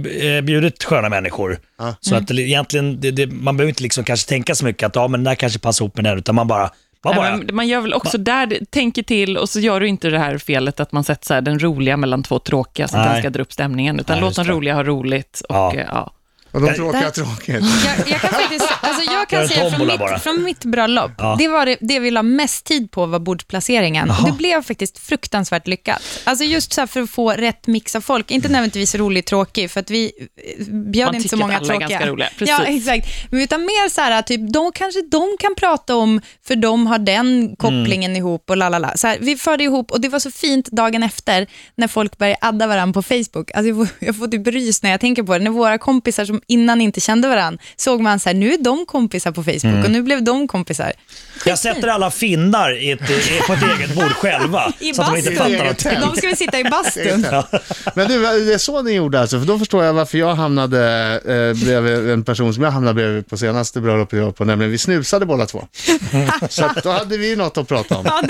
ju 0.49 0.60
bjudit 0.61 0.83
sköna 0.83 1.09
människor. 1.09 1.59
Så 1.99 2.11
Mm. 2.15 2.23
att 2.23 2.27
det, 2.27 2.41
egentligen, 2.41 2.99
det, 3.01 3.11
det, 3.11 3.27
man 3.27 3.57
behöver 3.57 3.69
inte 3.69 3.83
liksom 3.83 4.03
kanske 4.03 4.29
tänka 4.29 4.55
så 4.55 4.65
mycket 4.65 4.87
att 4.87 4.95
ja, 4.95 5.07
men 5.07 5.19
den 5.19 5.23
där 5.31 5.35
kanske 5.35 5.59
passar 5.59 5.85
ihop 5.85 5.95
med 5.95 6.03
den, 6.05 6.17
utan 6.17 6.35
man 6.35 6.47
bara... 6.47 6.69
Man 7.03 7.15
bara 7.15 7.35
Nej, 7.37 7.45
man 7.51 7.67
gör 7.67 7.81
väl 7.81 7.93
också 7.93 8.17
där, 8.17 8.59
tänker 8.69 9.03
till 9.03 9.37
och 9.37 9.49
så 9.49 9.59
gör 9.59 9.79
du 9.79 9.87
inte 9.87 10.09
det 10.09 10.19
här 10.19 10.37
felet 10.37 10.79
att 10.79 10.91
man 10.91 11.03
sätter 11.03 11.25
så 11.25 11.33
här 11.33 11.41
den 11.41 11.59
roliga 11.59 11.97
mellan 11.97 12.23
två 12.23 12.39
tråkiga 12.39 12.87
så 12.87 12.97
att 12.97 13.05
Nej. 13.05 13.13
den 13.13 13.21
ska 13.21 13.29
dra 13.29 13.41
upp 13.41 13.53
stämningen, 13.53 13.99
utan 13.99 14.13
Nej, 14.15 14.21
låt 14.21 14.35
de 14.35 14.45
roliga 14.45 14.73
ha 14.75 14.83
roligt. 14.83 15.41
Och, 15.49 15.55
Ja. 15.55 15.75
eh, 15.75 16.07
ja. 16.53 16.59
De 16.59 16.65
Jag- 16.67 16.75
tråkiga 16.75 17.01
Där- 17.01 17.09
tråkigt. 17.11 17.47
Jag, 17.85 18.09
jag 18.09 18.21
kan 18.21 18.29
faktiskt, 18.29 18.65
alltså 18.81 19.11
jag 19.13 19.27
kan 19.27 19.47
säga 19.47 19.69
från 19.71 19.87
mitt, 19.87 20.21
från 20.23 20.43
mitt 20.43 20.65
bröllop, 20.65 21.11
Ja. 21.17 21.35
det 21.39 21.47
var 21.47 21.65
det, 21.65 21.77
det 21.81 21.99
vi 21.99 22.11
la 22.11 22.23
mest 22.23 22.65
tid 22.65 22.91
på 22.91 23.05
var 23.05 23.19
bordsplaceringen. 23.19 24.09
Och 24.09 24.25
det 24.25 24.31
blev 24.31 24.61
faktiskt 24.63 24.99
fruktansvärt 24.99 25.67
lyckat. 25.67 26.01
Alltså 26.23 26.43
just 26.45 26.73
så 26.73 26.81
här 26.81 26.87
för 26.87 27.01
att 27.01 27.09
få 27.09 27.31
rätt 27.31 27.67
mix 27.67 27.95
av 27.95 28.01
folk, 28.01 28.31
inte 28.31 28.47
nödvändigtvis 28.49 28.95
rolig 28.95 29.25
tråkig, 29.25 29.71
för 29.71 29.79
att 29.79 29.89
vi 29.89 30.11
eh, 30.59 30.65
bjöd 30.67 31.05
Man 31.05 31.15
inte 31.15 31.29
så 31.29 31.35
tycker 31.35 31.43
många 31.47 31.57
att 31.57 31.61
alla 31.63 31.73
är 31.73 31.79
tråkiga. 31.79 31.97
ganska 31.97 32.11
roliga, 32.11 32.29
Ja, 32.39 32.63
exakt. 32.63 33.07
Men 33.31 33.41
utan 33.41 33.61
mer 33.61 33.89
så 33.89 34.01
här, 34.01 34.21
typ, 34.21 34.53
de 34.53 34.71
kanske 34.75 35.01
de 35.11 35.35
kan 35.39 35.55
prata 35.55 35.95
om, 35.95 36.21
för 36.47 36.55
de 36.55 36.87
har 36.87 36.97
den 36.99 37.55
kopplingen 37.55 38.15
ihop 38.15 38.49
och 38.49 38.57
lalala. 38.57 38.97
Så 38.97 39.07
här, 39.07 39.17
vi 39.21 39.35
förde 39.35 39.63
ihop, 39.63 39.91
och 39.91 40.01
det 40.01 40.09
var 40.09 40.19
så 40.19 40.31
fint 40.31 40.67
dagen 40.71 41.03
efter, 41.03 41.47
när 41.75 41.87
folk 41.87 42.17
började 42.17 42.37
adda 42.41 42.67
varandra 42.67 42.93
på 42.93 43.01
Facebook. 43.01 43.51
Alltså 43.53 43.67
jag, 43.69 43.77
får, 43.77 43.87
jag 44.05 44.15
får 44.17 44.27
typ 44.27 44.47
rys 44.47 44.83
när 44.83 44.91
jag 44.91 44.99
tänker 44.99 45.23
på 45.23 45.33
det. 45.37 45.43
När 45.43 45.51
våra 45.51 45.77
kompisar 45.77 46.25
som 46.25 46.40
innan 46.47 46.81
inte 46.81 47.01
kände 47.01 47.27
varandra, 47.27 47.63
såg 47.75 48.01
man 48.01 48.19
så 48.19 48.29
här, 48.29 48.33
nu 48.33 48.53
är 48.53 48.57
de 48.57 48.85
kompisar 48.85 49.31
på 49.31 49.43
Facebook 49.43 49.85
och 49.85 49.91
nu 49.91 50.01
blev 50.03 50.23
de 50.23 50.47
kompisar. 50.47 50.93
Jag 51.45 51.59
sätter 51.59 51.87
alla 51.87 52.11
finnar 52.11 52.77
i 52.83 52.91
ett, 52.91 53.09
i- 53.09 53.41
på 53.47 53.53
ett 53.53 53.63
eget 53.63 53.95
bord 53.95 54.11
själva, 54.11 54.73
I 54.79 54.93
så 54.93 55.01
att 55.01 55.07
de 55.11 55.17
inte 55.17 55.31
fattar 55.31 55.65
något. 55.65 56.01
De 56.11 56.15
skulle 56.17 56.35
sitta 56.35 56.59
i 56.59 56.63
bastun. 56.63 57.25
Men 57.95 58.07
du, 58.07 58.21
det 58.21 58.53
är 58.53 58.57
så 58.57 58.81
ni 58.81 58.91
gjorde 58.91 59.19
alltså, 59.21 59.39
för 59.39 59.45
då 59.47 59.59
förstår 59.59 59.83
jag 59.83 59.93
varför 59.93 60.17
jag 60.17 60.35
hamnade 60.35 60.79
eh, 61.25 61.65
bredvid 61.65 62.09
en 62.09 62.23
person 62.23 62.53
som 62.53 62.63
jag 62.63 62.71
hamnade 62.71 62.93
bredvid 62.93 63.27
på 63.29 63.37
senaste 63.37 63.81
bröllopet 63.81 64.17
jag 64.19 64.25
var 64.25 64.31
på, 64.31 64.45
nämligen 64.45 64.71
vi 64.71 64.77
snusade 64.77 65.25
båda 65.25 65.45
två. 65.45 65.67
Så 66.49 66.69
då 66.83 66.89
hade 66.91 67.17
vi 67.17 67.35
något 67.35 67.57
att 67.57 67.67
prata 67.67 67.97
om 67.97 68.05
Ja, 68.05 68.21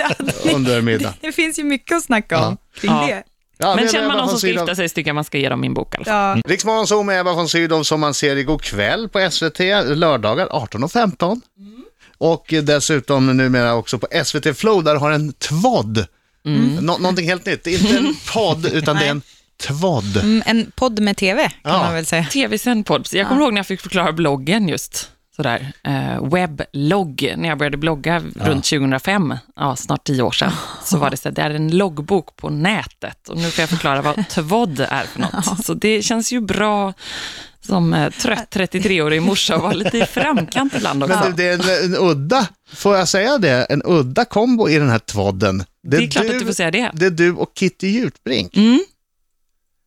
under 0.53 0.81
middag. 0.81 1.13
det 1.21 1.31
finns 1.31 1.59
ju 1.59 1.63
mycket 1.63 1.97
att 1.97 2.03
snacka 2.03 2.39
om 2.47 2.57
kring 2.81 2.91
Ja. 2.91 3.05
det. 3.07 3.23
Ja, 3.61 3.75
Men 3.75 3.87
känner 3.89 4.07
man 4.07 4.17
någon 4.17 4.29
som 4.29 4.37
ska 4.37 4.47
Sydow. 4.47 4.61
gifta 4.63 4.75
sig 4.75 4.89
så 4.89 4.93
tycker 4.93 5.09
jag 5.09 5.15
man 5.15 5.23
ska 5.23 5.37
ge 5.37 5.49
dem 5.49 5.61
min 5.61 5.73
bok 5.73 5.95
fall. 5.95 6.03
Ja. 6.07 6.37
Riksmorgon 6.45 6.87
så 6.87 7.03
med 7.03 7.19
Ebba 7.19 7.33
von 7.33 7.49
Sydow 7.49 7.83
som 7.83 7.99
man 7.99 8.13
ser 8.13 8.35
igår 8.35 8.57
kväll 8.59 9.09
på 9.09 9.29
SVT, 9.31 9.59
lördagar 9.95 10.47
18.15. 10.47 11.41
Och 12.17 12.53
dessutom 12.63 13.37
numera 13.37 13.73
också 13.75 13.99
på 13.99 14.07
SVT 14.25 14.57
Flow, 14.57 14.83
där 14.83 14.95
har 14.95 15.11
en 15.11 15.33
tvodd. 15.33 16.05
Nå- 16.81 16.97
någonting 16.97 17.27
helt 17.29 17.45
nytt. 17.45 17.63
Det 17.63 17.73
är 17.75 17.79
inte 17.79 17.97
en 17.97 18.15
podd, 18.33 18.65
utan 18.65 18.95
det 18.95 19.05
är 19.05 19.09
en 19.11 19.21
tvodd. 19.63 20.17
Mm, 20.17 20.43
En 20.45 20.71
podd 20.75 20.99
med 20.99 21.17
TV 21.17 21.41
kan 21.49 21.59
Ja. 21.63 21.77
man 21.83 21.93
väl 21.93 22.05
säga. 22.05 22.25
Tv-sänd 22.25 22.85
podd. 22.85 23.07
Jag 23.11 23.27
kommer 23.27 23.41
ihåg 23.41 23.53
när 23.53 23.59
jag 23.59 23.67
fick 23.67 23.81
förklara 23.81 24.11
bloggen 24.11 24.67
just. 24.67 25.09
Sådär. 25.41 25.73
Eh, 25.83 26.29
webblogg, 26.29 27.33
när 27.37 27.49
jag 27.49 27.57
började 27.57 27.77
blogga 27.77 28.19
runt 28.19 28.65
2005, 28.65 29.37
ja, 29.55 29.75
snart 29.75 30.03
tio 30.03 30.21
år 30.21 30.31
sedan, 30.31 30.51
så 30.83 30.97
var 30.97 31.09
det 31.09 31.17
så 31.17 31.29
det 31.29 31.41
är 31.41 31.49
en 31.49 31.77
loggbok 31.77 32.35
på 32.35 32.49
nätet. 32.49 33.29
Och 33.29 33.37
nu 33.37 33.51
får 33.51 33.61
jag 33.61 33.69
förklara 33.69 34.01
vad 34.01 34.29
tvodd 34.29 34.79
är 34.79 35.03
för 35.03 35.19
något. 35.19 35.65
Så 35.65 35.73
det 35.73 36.01
känns 36.01 36.31
ju 36.31 36.41
bra 36.41 36.93
som 37.61 37.93
eh, 37.93 38.09
trött 38.09 38.55
33-årig 38.55 39.21
morsa 39.21 39.55
att 39.55 39.61
vara 39.61 39.73
lite 39.73 39.97
i 39.97 40.05
framkant 40.05 40.75
ibland 40.75 41.03
också. 41.03 41.19
Men 41.19 41.31
du, 41.31 41.37
det 41.37 41.43
är 41.49 41.83
en, 41.83 41.93
en 41.93 41.99
udda, 41.99 42.47
får 42.73 42.97
jag 42.97 43.07
säga 43.07 43.37
det, 43.37 43.65
en 43.69 43.81
udda 43.85 44.25
kombo 44.25 44.69
i 44.69 44.77
den 44.77 44.89
här 44.89 44.99
tvodden. 44.99 45.63
Det 45.83 45.97
är 45.97 46.07
klart 46.07 46.29
att 46.29 46.39
du 46.39 46.45
får 46.45 46.53
säga 46.53 46.71
det. 46.71 46.91
Det 46.93 47.05
är 47.05 47.09
du 47.09 47.33
och 47.33 47.51
Kitty 47.55 47.87
Hjortbrink 47.87 48.53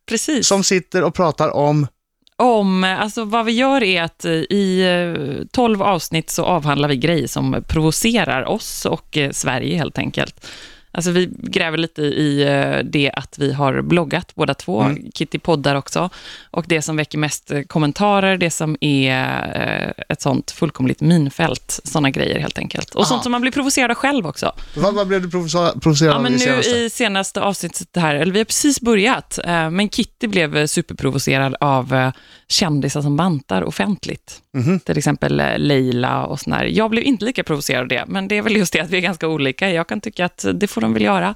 Precis. 0.07 0.47
som 0.47 0.63
sitter 0.63 1.03
och 1.03 1.13
pratar 1.13 1.49
om 1.49 1.87
om, 2.37 2.83
alltså 2.83 3.23
vad 3.23 3.45
vi 3.45 3.51
gör 3.51 3.83
är 3.83 4.03
att 4.03 4.25
eh, 4.25 4.31
i 4.31 4.81
eh, 4.81 5.45
tolv 5.51 5.75
12 5.75 5.81
avsnitt 5.81 6.29
så 6.29 6.43
avhandlar 6.43 6.89
vi 6.89 6.97
grejer 6.97 7.27
som 7.27 7.63
provocerar 7.67 8.45
oss 8.45 8.85
och 8.85 9.17
eh, 9.17 9.31
Sverige 9.31 9.77
helt 9.77 9.97
enkelt. 9.97 10.47
Alltså 10.95 11.11
vi 11.11 11.29
gräver 11.43 11.77
lite 11.77 12.01
i 12.01 12.41
eh, 12.43 12.83
det 12.83 13.11
att 13.11 13.37
vi 13.39 13.53
har 13.53 13.81
bloggat 13.81 14.35
båda 14.35 14.53
två, 14.53 14.81
Mm. 14.81 15.11
Kitty 15.11 15.39
poddar 15.39 15.75
också, 15.75 16.09
och 16.51 16.65
det 16.67 16.81
som 16.81 16.97
väcker 16.97 17.17
mest 17.17 17.51
eh, 17.51 17.61
kommentarer, 17.61 18.37
det 18.37 18.49
som 18.51 18.77
är 18.81 19.11
eh, 19.55 20.03
ett 20.09 20.21
sånt 20.21 20.51
fullkomligt 20.51 21.01
minfält, 21.01 21.79
sådana 21.83 22.09
grejer 22.09 22.39
helt 22.39 22.57
enkelt. 22.57 22.89
Och 22.95 23.01
Aha. 23.01 23.05
sånt 23.09 23.23
som 23.23 23.31
man 23.31 23.41
blir 23.41 23.51
provocerad 23.51 23.91
av 23.91 23.95
själv 23.97 24.27
också. 24.27 24.51
Vad, 24.75 24.93
vad 24.95 25.07
blev 25.07 25.21
du 25.21 25.27
provocer- 25.29 25.79
provocerad 25.79 26.11
Ja, 26.11 26.15
av 26.15 26.23
men 26.23 26.31
i 26.31 26.35
nu 26.35 26.39
senaste? 26.41 26.69
i 26.77 26.89
senaste 26.89 27.41
avsnittet 27.41 27.87
här, 27.95 28.15
eller 28.15 28.33
vi 28.33 28.39
har 28.39 28.45
precis 28.45 28.81
börjat, 28.81 29.39
men 29.45 29.89
Kitty 29.89 30.27
blev 30.27 30.67
superprovocerad 30.67 31.55
av 31.59 32.11
kändisar 32.47 33.01
som 33.01 33.17
bantar 33.17 33.63
offentligt. 33.63 34.41
Mhm. 34.53 34.79
Till 34.79 34.97
exempel 34.97 35.41
Leila 35.57 36.25
och 36.25 36.39
sådär. 36.39 36.63
Jag 36.63 36.89
blev 36.89 37.03
inte 37.03 37.25
lika 37.25 37.43
provocerad 37.43 37.81
av 37.81 37.87
det, 37.87 38.03
men 38.07 38.27
det 38.27 38.37
är 38.37 38.41
väl 38.41 38.55
just 38.55 38.73
det 38.73 38.79
att 38.79 38.89
vi 38.89 38.97
är 38.97 39.01
ganska 39.01 39.27
olika. 39.27 39.69
Jag 39.71 39.87
kan 39.87 40.01
tycka 40.01 40.25
att 40.25 40.45
det 40.53 40.67
får 40.67 40.81
de 40.85 40.93
vill 40.93 41.03
göra. 41.03 41.35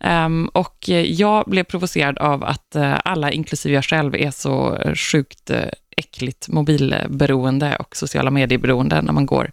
Um, 0.00 0.48
och 0.48 0.88
jag 0.88 1.44
blev 1.46 1.64
provocerad 1.64 2.18
av 2.18 2.44
att 2.44 2.76
uh, 2.76 2.98
alla, 3.04 3.32
inklusive 3.32 3.74
jag 3.74 3.84
själv, 3.84 4.14
är 4.14 4.30
så 4.30 4.76
eh, 4.76 4.94
sjukt 4.94 5.50
uh, 5.50 5.56
äckligt 5.96 6.48
mobilberoende 6.48 7.76
och 7.76 7.96
sociala 7.96 8.30
medieberoende 8.30 9.02
när 9.02 9.12
man 9.12 9.26
går 9.26 9.50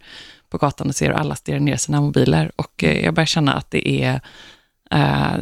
på 0.50 0.58
gatan 0.58 0.88
och 0.88 0.96
ser 0.96 1.06
hur 1.06 1.14
alla 1.14 1.36
stirrar 1.36 1.60
ner 1.60 1.78
sina 1.78 2.02
mobiler. 2.02 2.52
Och 2.56 2.84
uh, 2.84 3.06
jag 3.06 3.14
börjar 3.14 3.26
känna 3.26 3.54
att 3.54 3.72
det 3.72 4.04
är, 4.04 4.22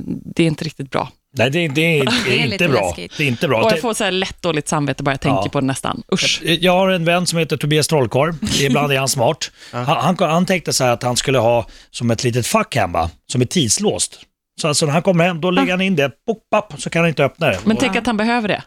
det 0.06 0.44
är 0.44 0.48
inte 0.48 0.66
riktigt 0.66 0.92
bra. 0.92 1.10
Nej, 1.34 1.50
det, 1.50 1.68
det, 1.68 2.00
är, 2.00 2.06
det 2.26 2.40
är 2.42 2.46
inte 2.52 2.68
bra. 2.68 2.88
läskigt. 2.88 3.14
Det 3.18 3.24
är 3.24 3.28
inte 3.28 3.48
bra. 3.48 3.64
Och 3.64 3.72
jag 3.72 3.80
får 3.82 3.94
så 3.94 4.04
här 4.04 4.12
lätt 4.12 4.42
dåligt 4.42 4.68
samvete 4.68 5.04
bara 5.04 5.12
jag 5.12 5.22
tänker 5.22 5.42
Ja. 5.44 5.50
på 5.50 5.60
det 5.60 5.66
nästan. 5.68 6.04
Usch. 6.14 6.42
Jag 6.44 6.72
har 6.74 6.90
en 6.90 7.06
vän 7.06 7.28
som 7.28 7.40
heter 7.40 7.58
Tobias 7.58 7.88
Trollkarl. 7.88 8.34
Ibland 8.62 8.92
är 8.94 9.00
han 9.00 9.10
smart. 9.10 9.52
Han, 9.72 9.86
han, 9.86 10.16
han 10.20 10.46
tänkte 10.46 10.74
så 10.74 10.84
här 10.84 10.92
att 10.92 11.04
han 11.04 11.18
skulle 11.18 11.38
ha 11.38 11.68
som 11.92 12.12
ett 12.12 12.24
litet 12.24 12.48
fack 12.48 12.76
hemma, 12.76 13.10
som 13.32 13.42
är 13.42 13.46
tidslåst. 13.46 14.20
Så 14.62 14.68
alltså 14.68 14.86
när 14.86 14.94
han 14.94 15.02
kommer 15.02 15.24
hem, 15.26 15.42
då 15.42 15.52
lägger 15.52 15.72
han 15.72 15.82
in 15.82 15.96
det, 15.96 16.10
pop, 16.28 16.38
pop, 16.52 16.82
så 16.82 16.90
kan 16.90 17.00
han 17.02 17.10
inte 17.10 17.24
öppna 17.26 17.48
det. 17.48 17.60
Men 17.66 17.78
tänk 17.78 17.96
att 17.96 18.06
han 18.08 18.18
behöver 18.18 18.48
det. 18.48 18.64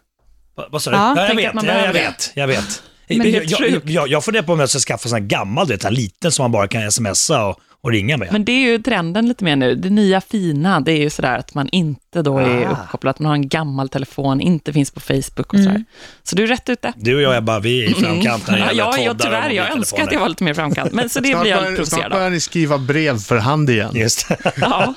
Va- 0.56 0.66
Vad 0.70 0.82
sa 0.82 0.90
du? 0.90 0.96
Ja, 0.96 1.14
Ja, 1.16 1.28
jag, 1.28 1.34
vet, 1.34 1.54
jag 1.64 1.92
vet, 1.92 2.30
jag 2.34 2.46
vet. 2.46 2.82
Men 3.08 3.32
jag, 3.32 3.44
jag, 3.86 4.08
jag, 4.08 4.24
funderar 4.24 4.44
på 4.44 4.52
om 4.52 4.60
jag 4.60 4.68
ska 4.70 4.78
skaffa 4.78 5.06
en 5.06 5.10
sån 5.10 5.20
här 5.20 5.26
gammal, 5.28 5.66
du 5.66 5.72
vet, 5.74 5.84
en 5.84 5.94
liten 5.94 6.32
som 6.32 6.42
man 6.42 6.52
bara 6.52 6.68
kan 6.68 6.92
smsa 6.92 7.44
och, 7.46 7.58
och 7.84 7.90
ringa 7.90 8.16
med. 8.16 8.28
Men 8.32 8.44
det 8.44 8.52
är 8.52 8.70
ju 8.72 8.78
trenden 8.78 9.28
lite 9.28 9.44
mer 9.44 9.56
nu. 9.56 9.74
Det 9.74 9.90
nya 9.90 10.20
fina, 10.20 10.80
det 10.80 10.92
är 10.92 10.96
ju 11.02 11.10
sådär 11.10 11.38
att 11.38 11.54
man 11.54 11.68
inte 11.68 12.22
då 12.22 12.38
är 12.38 12.66
Ah. 12.66 12.70
uppkopplad, 12.70 13.10
att 13.10 13.18
man 13.18 13.26
har 13.28 13.34
en 13.34 13.48
gammal 13.48 13.88
telefon, 13.88 14.40
inte 14.40 14.72
finns 14.72 14.90
på 14.90 15.00
Facebook 15.00 15.52
och 15.52 15.58
sådär. 15.58 15.84
Så 16.22 16.36
du 16.36 16.42
är 16.42 16.46
rätt 16.46 16.68
ute. 16.68 16.92
Du 16.96 17.16
och 17.16 17.22
jag 17.22 17.36
Ebba, 17.36 17.58
vi 17.60 17.84
är 17.84 17.90
i 17.90 17.94
framkant 17.94 18.46
när 18.48 18.54
det 18.54 18.60
Ja, 18.60 18.66
gäller 18.66 18.82
jag, 18.82 19.00
jag, 19.04 19.18
tyvärr, 19.18 19.50
jag 19.50 19.70
önskar 19.72 20.02
att 20.02 20.12
jag 20.12 20.20
var 20.20 20.28
lite 20.28 20.44
mer 20.44 20.54
framkant, 20.54 20.92
men 20.92 21.08
så 21.08 21.18
det 21.20 21.22
blir 21.22 21.30
jag 21.30 21.42
börjar, 21.42 21.62
snart 21.64 21.76
provocerad 21.76 22.12
börjar 22.12 22.30
ni 22.30 22.40
skriva 22.40 22.78
brev 22.78 23.18
för 23.18 23.36
hand 23.36 23.70
igen. 23.70 23.90
Just 23.94 24.28
det. 24.28 24.52
Ja, 24.60 24.94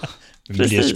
precis. 0.48 0.94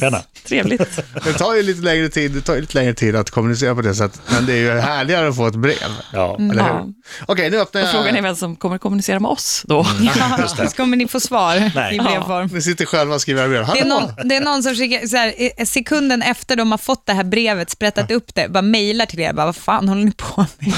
Trevligt. 0.47 0.99
Det 1.23 1.33
tar 1.33 1.55
ju 1.55 1.63
lite 1.63 1.81
längre 1.81 2.09
tid, 2.09 2.31
det 2.31 2.41
tar 2.41 2.55
ju 2.55 2.61
lite 2.61 2.77
längre 2.77 2.93
tid 2.93 3.15
att 3.15 3.29
kommunicera 3.29 3.75
på 3.75 3.81
det 3.81 3.95
sättet, 3.95 4.21
men 4.31 4.45
det 4.45 4.53
är 4.53 4.57
ju 4.57 4.79
härligare 4.79 5.27
att 5.27 5.35
få 5.35 5.47
ett 5.47 5.55
brev. 5.55 5.75
Ja. 6.13 6.35
Eller 6.35 6.53
hur? 6.53 6.59
Ja. 6.59 6.87
Okej, 7.25 7.49
nu 7.49 7.59
öppnar 7.59 7.81
Och 7.81 7.87
jag... 7.87 7.93
frågan 7.93 8.15
är 8.15 8.21
vem 8.21 8.35
som 8.35 8.55
kommer 8.55 8.77
kommunicera 8.77 9.19
med 9.19 9.31
oss 9.31 9.63
då. 9.67 9.85
Ja, 10.01 10.47
så 10.47 10.75
kommer 10.75 10.97
ni 10.97 11.07
få 11.07 11.19
svar 11.19 11.71
Nej. 11.75 11.95
i 11.95 11.99
brevform. 11.99 12.49
Ni 12.53 12.61
sitter 12.61 12.85
själva 12.85 13.15
och 13.15 13.21
skriver 13.21 13.47
brev. 13.47 13.67
Det 13.73 13.79
är, 13.79 13.85
någon, 13.85 14.27
det 14.29 14.35
är 14.35 14.41
någon 14.41 14.63
som 14.63 14.75
skickar, 14.75 15.07
så 15.07 15.17
här, 15.17 15.65
sekunden 15.65 16.21
efter 16.21 16.55
de 16.55 16.71
har 16.71 16.77
fått 16.77 17.05
det 17.05 17.13
här 17.13 17.23
brevet, 17.23 17.69
sprättat 17.69 18.11
upp 18.11 18.35
det, 18.35 18.49
bara 18.49 18.61
mejlar 18.61 19.05
till 19.05 19.19
er, 19.19 19.33
bara, 19.33 19.45
vad 19.45 19.55
fan 19.55 19.89
håller 19.89 20.03
ni 20.03 20.11
på 20.11 20.45
med? 20.59 20.73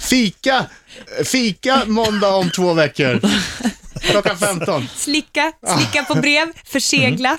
Fika! 0.00 0.66
Fika 1.24 1.82
måndag 1.86 2.34
om 2.34 2.50
två 2.50 2.72
veckor. 2.72 3.20
Klockan 4.10 4.38
15. 4.38 4.88
Slicka, 4.96 5.52
slicka 5.76 6.04
på 6.04 6.14
brev, 6.14 6.46
försegla. 6.64 7.38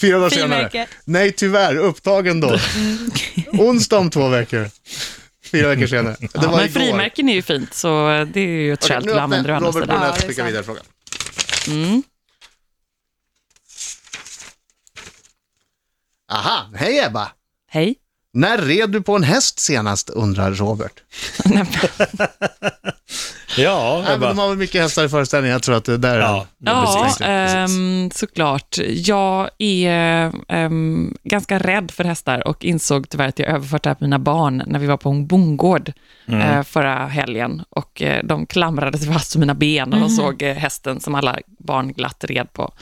Fyra 0.00 0.18
dagar 0.18 0.30
senare. 0.30 0.86
Nej, 1.04 1.32
tyvärr. 1.32 1.76
Upptagen 1.76 2.40
då. 2.40 2.58
Onsdag 3.52 3.98
om 3.98 4.10
två 4.10 4.28
veckor. 4.28 4.70
Fyra 5.50 5.68
veckor 5.68 5.86
senare. 5.86 6.16
Det 6.20 6.28
Ja, 6.34 6.40
var 6.40 6.56
men 6.56 6.66
igår. 6.66 6.80
frimärken 6.80 7.28
är 7.28 7.34
ju 7.34 7.42
fint, 7.42 7.74
så 7.74 7.88
det 8.32 8.40
är 8.40 8.46
ju 8.46 8.72
ett 8.72 8.84
skäl 8.84 9.02
till 9.02 9.12
att 9.12 9.18
använda 9.18 9.52
det 9.52 9.66
Robert. 9.66 9.84
Ja, 9.88 9.98
Brunett 9.98 10.26
skickar 10.26 10.44
vidare 10.44 10.64
frågan. 10.64 10.84
Mm. 11.68 12.02
Aha, 16.32 16.70
hej 16.76 16.98
Ebba. 17.04 17.30
Hej. 17.70 17.94
När 18.32 18.58
red 18.58 18.90
du 18.90 19.02
på 19.02 19.16
en 19.16 19.22
häst 19.22 19.58
senast, 19.58 20.10
undrar 20.10 20.52
Robert. 20.54 21.00
Ja, 23.62 24.02
Nej, 24.04 24.18
men 24.18 24.28
de 24.28 24.38
har 24.38 24.48
väl 24.48 24.56
mycket 24.58 24.82
hästar 24.82 25.04
i 25.04 25.08
föreställningen, 25.08 25.52
jag 25.52 25.62
tror 25.62 25.76
att 25.76 25.84
det 25.84 25.96
där 25.96 26.14
är... 26.16 26.20
Ja, 26.20 26.46
Ja, 26.64 27.00
precis. 27.04 27.20
ehm, 27.20 28.10
såklart. 28.14 28.76
Jag 28.88 29.50
är 29.58 30.32
ehm, 30.48 31.14
ganska 31.24 31.58
rädd 31.58 31.90
för 31.90 32.04
hästar 32.04 32.48
och 32.48 32.64
insåg 32.64 33.08
tyvärr 33.08 33.28
att 33.28 33.38
jag 33.38 33.48
överfört 33.48 33.82
det 33.82 33.90
här 33.90 33.94
på 33.94 34.04
mina 34.04 34.18
barn 34.18 34.62
när 34.66 34.78
vi 34.78 34.86
var 34.86 34.96
på 34.96 35.10
en 35.10 35.26
bondgård 35.26 35.92
eh, 36.28 36.62
förra 36.62 37.06
helgen. 37.06 37.62
Och 37.70 38.02
eh, 38.02 38.24
de 38.24 38.46
klamrade 38.46 38.98
sig 38.98 39.12
fast 39.12 39.34
vid 39.36 39.40
mina 39.40 39.54
ben 39.54 39.92
och 39.92 40.00
de 40.00 40.08
såg 40.08 40.42
eh, 40.42 40.54
hästen 40.54 41.00
som 41.00 41.14
alla 41.14 41.38
barn 41.58 41.92
glatt 41.92 42.24
red 42.24 42.52
på. 42.52 42.72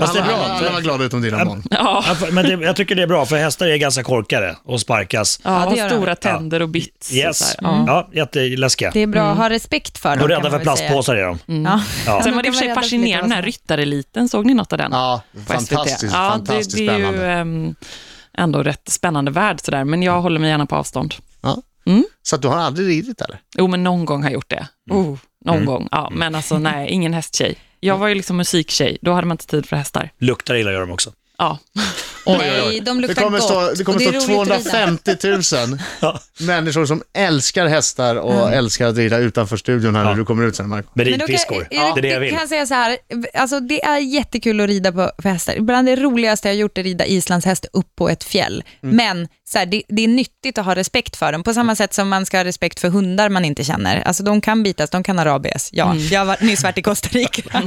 Fast 0.00 0.14
det 0.14 0.20
är 0.20 0.24
bra. 0.24 0.34
alla, 0.34 0.54
alla 0.54 0.68
var 0.68 0.74
För, 0.74 0.82
glada 0.82 1.04
utom 1.04 1.22
dina 1.22 1.44
barn. 1.44 1.62
Ja, 1.70 2.04
Ja, 2.08 2.14
för- 2.14 2.32
men 2.32 2.44
det, 2.60 2.66
jag 2.66 2.76
tycker 2.76 2.94
det 2.94 3.02
är 3.02 3.06
bra, 3.06 3.26
för 3.26 3.36
hästar 3.36 3.66
är 3.66 3.76
ganska 3.76 4.02
korkade 4.02 4.56
och 4.64 4.80
sparkas. 4.80 5.40
ja, 5.44 5.50
det 5.50 5.56
har 5.56 5.76
gör 5.76 5.88
de. 5.88 5.94
stora 5.94 6.14
tänder 6.16 6.62
och 6.62 6.68
bits. 6.68 7.10
och 7.10 7.16
Yes. 7.16 7.38
så 7.38 7.44
här. 7.44 7.56
Ja. 7.86 8.08
Ja, 8.12 8.18
jätteläskiga. 8.20 8.90
Det 8.90 9.00
är 9.02 9.06
bra 9.06 9.30
att 9.30 9.36
ha 9.38 9.50
respekt 9.50 9.98
för 9.98 10.16
dem. 10.16 10.25
Och 10.26 10.42
rädda 10.42 10.50
för 10.50 10.58
plastpåsar 10.58 11.16
är 11.16 11.24
de. 11.24 11.38
Ja. 11.64 11.80
Ja. 12.06 12.22
Sen 12.22 12.34
var 12.36 12.42
det 12.42 12.48
i 12.48 12.50
och 12.50 12.54
för 12.54 12.64
sig 12.64 12.74
fascinerande, 12.74 13.24
den 13.28 13.32
här 13.32 13.42
ryttareliten, 13.42 14.28
såg 14.28 14.46
ni 14.46 14.54
något 14.54 14.72
av 14.72 14.78
den? 14.78 14.92
Ja, 14.92 15.22
fantastiskt, 15.46 16.02
ja, 16.02 16.10
fantastiskt 16.30 16.76
det, 16.76 16.86
det 16.86 16.92
är 16.92 16.98
ju 16.98 17.04
spännande. 17.04 17.32
ehm, 17.32 17.74
ändå 18.38 18.62
rätt 18.62 18.88
spännande 18.88 19.30
värld 19.30 19.60
sådär, 19.60 19.84
men 19.84 20.02
jag 20.02 20.20
håller 20.20 20.40
mig 20.40 20.50
gärna 20.50 20.66
på 20.66 20.76
avstånd. 20.76 21.14
Ja. 21.42 21.62
Mm. 21.86 22.04
Så 22.22 22.36
att 22.36 22.42
du 22.42 22.48
har 22.48 22.56
aldrig 22.58 22.88
ridit 22.88 23.20
eller? 23.20 23.38
Jo, 23.58 23.66
men 23.66 23.84
någon 23.84 24.04
gång 24.04 24.22
har 24.22 24.30
jag 24.30 24.34
gjort 24.34 24.50
det. 24.50 24.66
Oh, 24.90 25.18
någon 25.44 25.54
Mm. 25.56 25.66
gång. 25.66 25.88
Ja, 25.90 26.10
men 26.12 26.34
alltså 26.34 26.58
nej, 26.58 26.88
ingen 26.90 27.14
hästtjej. 27.14 27.58
Jag 27.80 27.98
var 27.98 28.08
ju 28.08 28.14
liksom 28.14 28.36
musiktjej, 28.36 28.98
då 29.02 29.12
hade 29.12 29.26
man 29.26 29.34
inte 29.34 29.46
tid 29.46 29.66
för 29.66 29.76
hästar. 29.76 30.10
Luktar 30.18 30.54
illa 30.54 30.72
gör 30.72 30.80
de 30.80 30.90
också. 30.90 31.12
Ja, 31.38 31.58
Nej, 32.26 32.80
de 32.80 33.00
Det 33.00 33.06
luktar 33.08 33.22
kommer 33.22 33.38
gott. 33.38 33.48
stå, 33.48 33.60
det 33.60 33.70
och 33.80 33.86
kommer 33.86 34.14
är 34.14 34.20
stå 34.20 34.32
roligt 34.34 34.52
att 34.52 34.58
rida. 34.66 34.70
250 34.70 36.06
000 36.06 36.18
människor 36.46 36.86
som 36.86 37.02
älskar 37.14 37.66
hästar 37.66 38.16
och 38.16 38.52
älskar 38.52 38.86
att 38.86 38.96
rida 38.96 39.18
utanför 39.18 39.56
studion 39.56 39.94
här 39.96 40.02
när 40.04 40.10
Ja. 40.10 40.16
du 40.16 40.24
kommer 40.24 40.46
ut 40.46 40.56
sen, 40.56 40.68
Marco. 40.68 40.88
Ridpiskor. 40.94 41.66
jag, 41.70 41.94
Det 41.94 42.00
är 42.00 42.02
det 42.02 42.08
jag 42.08 42.16
det 42.16 42.20
vill. 42.20 42.30
kan 42.30 42.40
jag 42.40 42.48
säga 42.48 42.66
så 42.66 42.74
här, 42.74 42.96
alltså 43.34 43.60
det 43.60 43.84
är 43.84 43.98
jättekul 43.98 44.60
att 44.60 44.66
rida 44.66 44.92
på 44.92 45.10
för 45.22 45.28
hästar. 45.28 45.60
Bland 45.60 45.88
det 45.88 45.96
roligaste 45.96 46.48
jag 46.48 46.54
har 46.54 46.58
gjort 46.60 46.78
är 46.78 46.82
att 46.82 46.84
rida 46.86 47.06
islandshäst 47.06 47.66
upp 47.72 47.86
på 47.98 48.08
ett 48.08 48.24
fjäll. 48.24 48.64
Mm. 48.82 48.96
Men 48.96 49.28
så 49.48 49.58
här, 49.58 49.66
det, 49.66 49.82
det 49.88 50.04
är 50.04 50.08
nyttigt 50.08 50.58
att 50.58 50.64
ha 50.64 50.74
respekt 50.74 51.16
för 51.16 51.32
dem, 51.32 51.42
på 51.42 51.54
samma 51.54 51.76
sätt 51.76 51.94
som 51.94 52.08
man 52.08 52.26
ska 52.26 52.36
ha 52.36 52.44
respekt 52.44 52.80
för 52.80 52.88
hundar 52.88 53.28
man 53.28 53.44
inte 53.44 53.64
känner. 53.64 54.00
Alltså 54.02 54.22
de 54.22 54.40
kan 54.40 54.62
bitas, 54.62 54.90
de 54.90 55.02
kan 55.02 55.18
ha 55.18 55.24
rabies. 55.24 55.68
Ja, 55.72 55.94
jag 55.96 56.24
har 56.24 56.36
nyss 56.40 56.62
varit 56.62 56.78
i 56.78 56.82
Costa 56.82 57.08
Rica. 57.12 57.42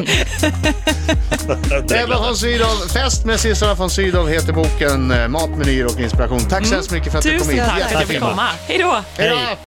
Ebba 2.03 2.19
von 2.19 2.35
Sydow, 2.35 2.87
Fest 2.93 3.25
med 3.25 3.39
systrarna 3.39 3.73
von 3.75 3.89
Sydow 3.89 4.29
heter 4.29 4.48
boken. 4.53 5.11
Eh, 5.11 5.27
Mat, 5.27 5.49
menyer 5.49 5.85
och 5.85 5.99
inspiration. 5.99 6.39
Tack 6.39 6.65
så 6.65 6.73
hemskt 6.73 6.91
mycket 6.91 7.11
för 7.11 7.17
att 7.19 7.23
du 7.23 7.29
kom 7.29 7.39
tusen 7.39 7.53
hit. 7.55 7.63
tack 7.67 7.79
för 7.79 7.85
att 7.85 7.91
jag 7.91 8.07
fick 8.07 8.19
komma. 8.19 8.47
Hej 8.67 8.77
då! 8.77 9.03
Hej 9.17 9.29
då! 9.29 9.68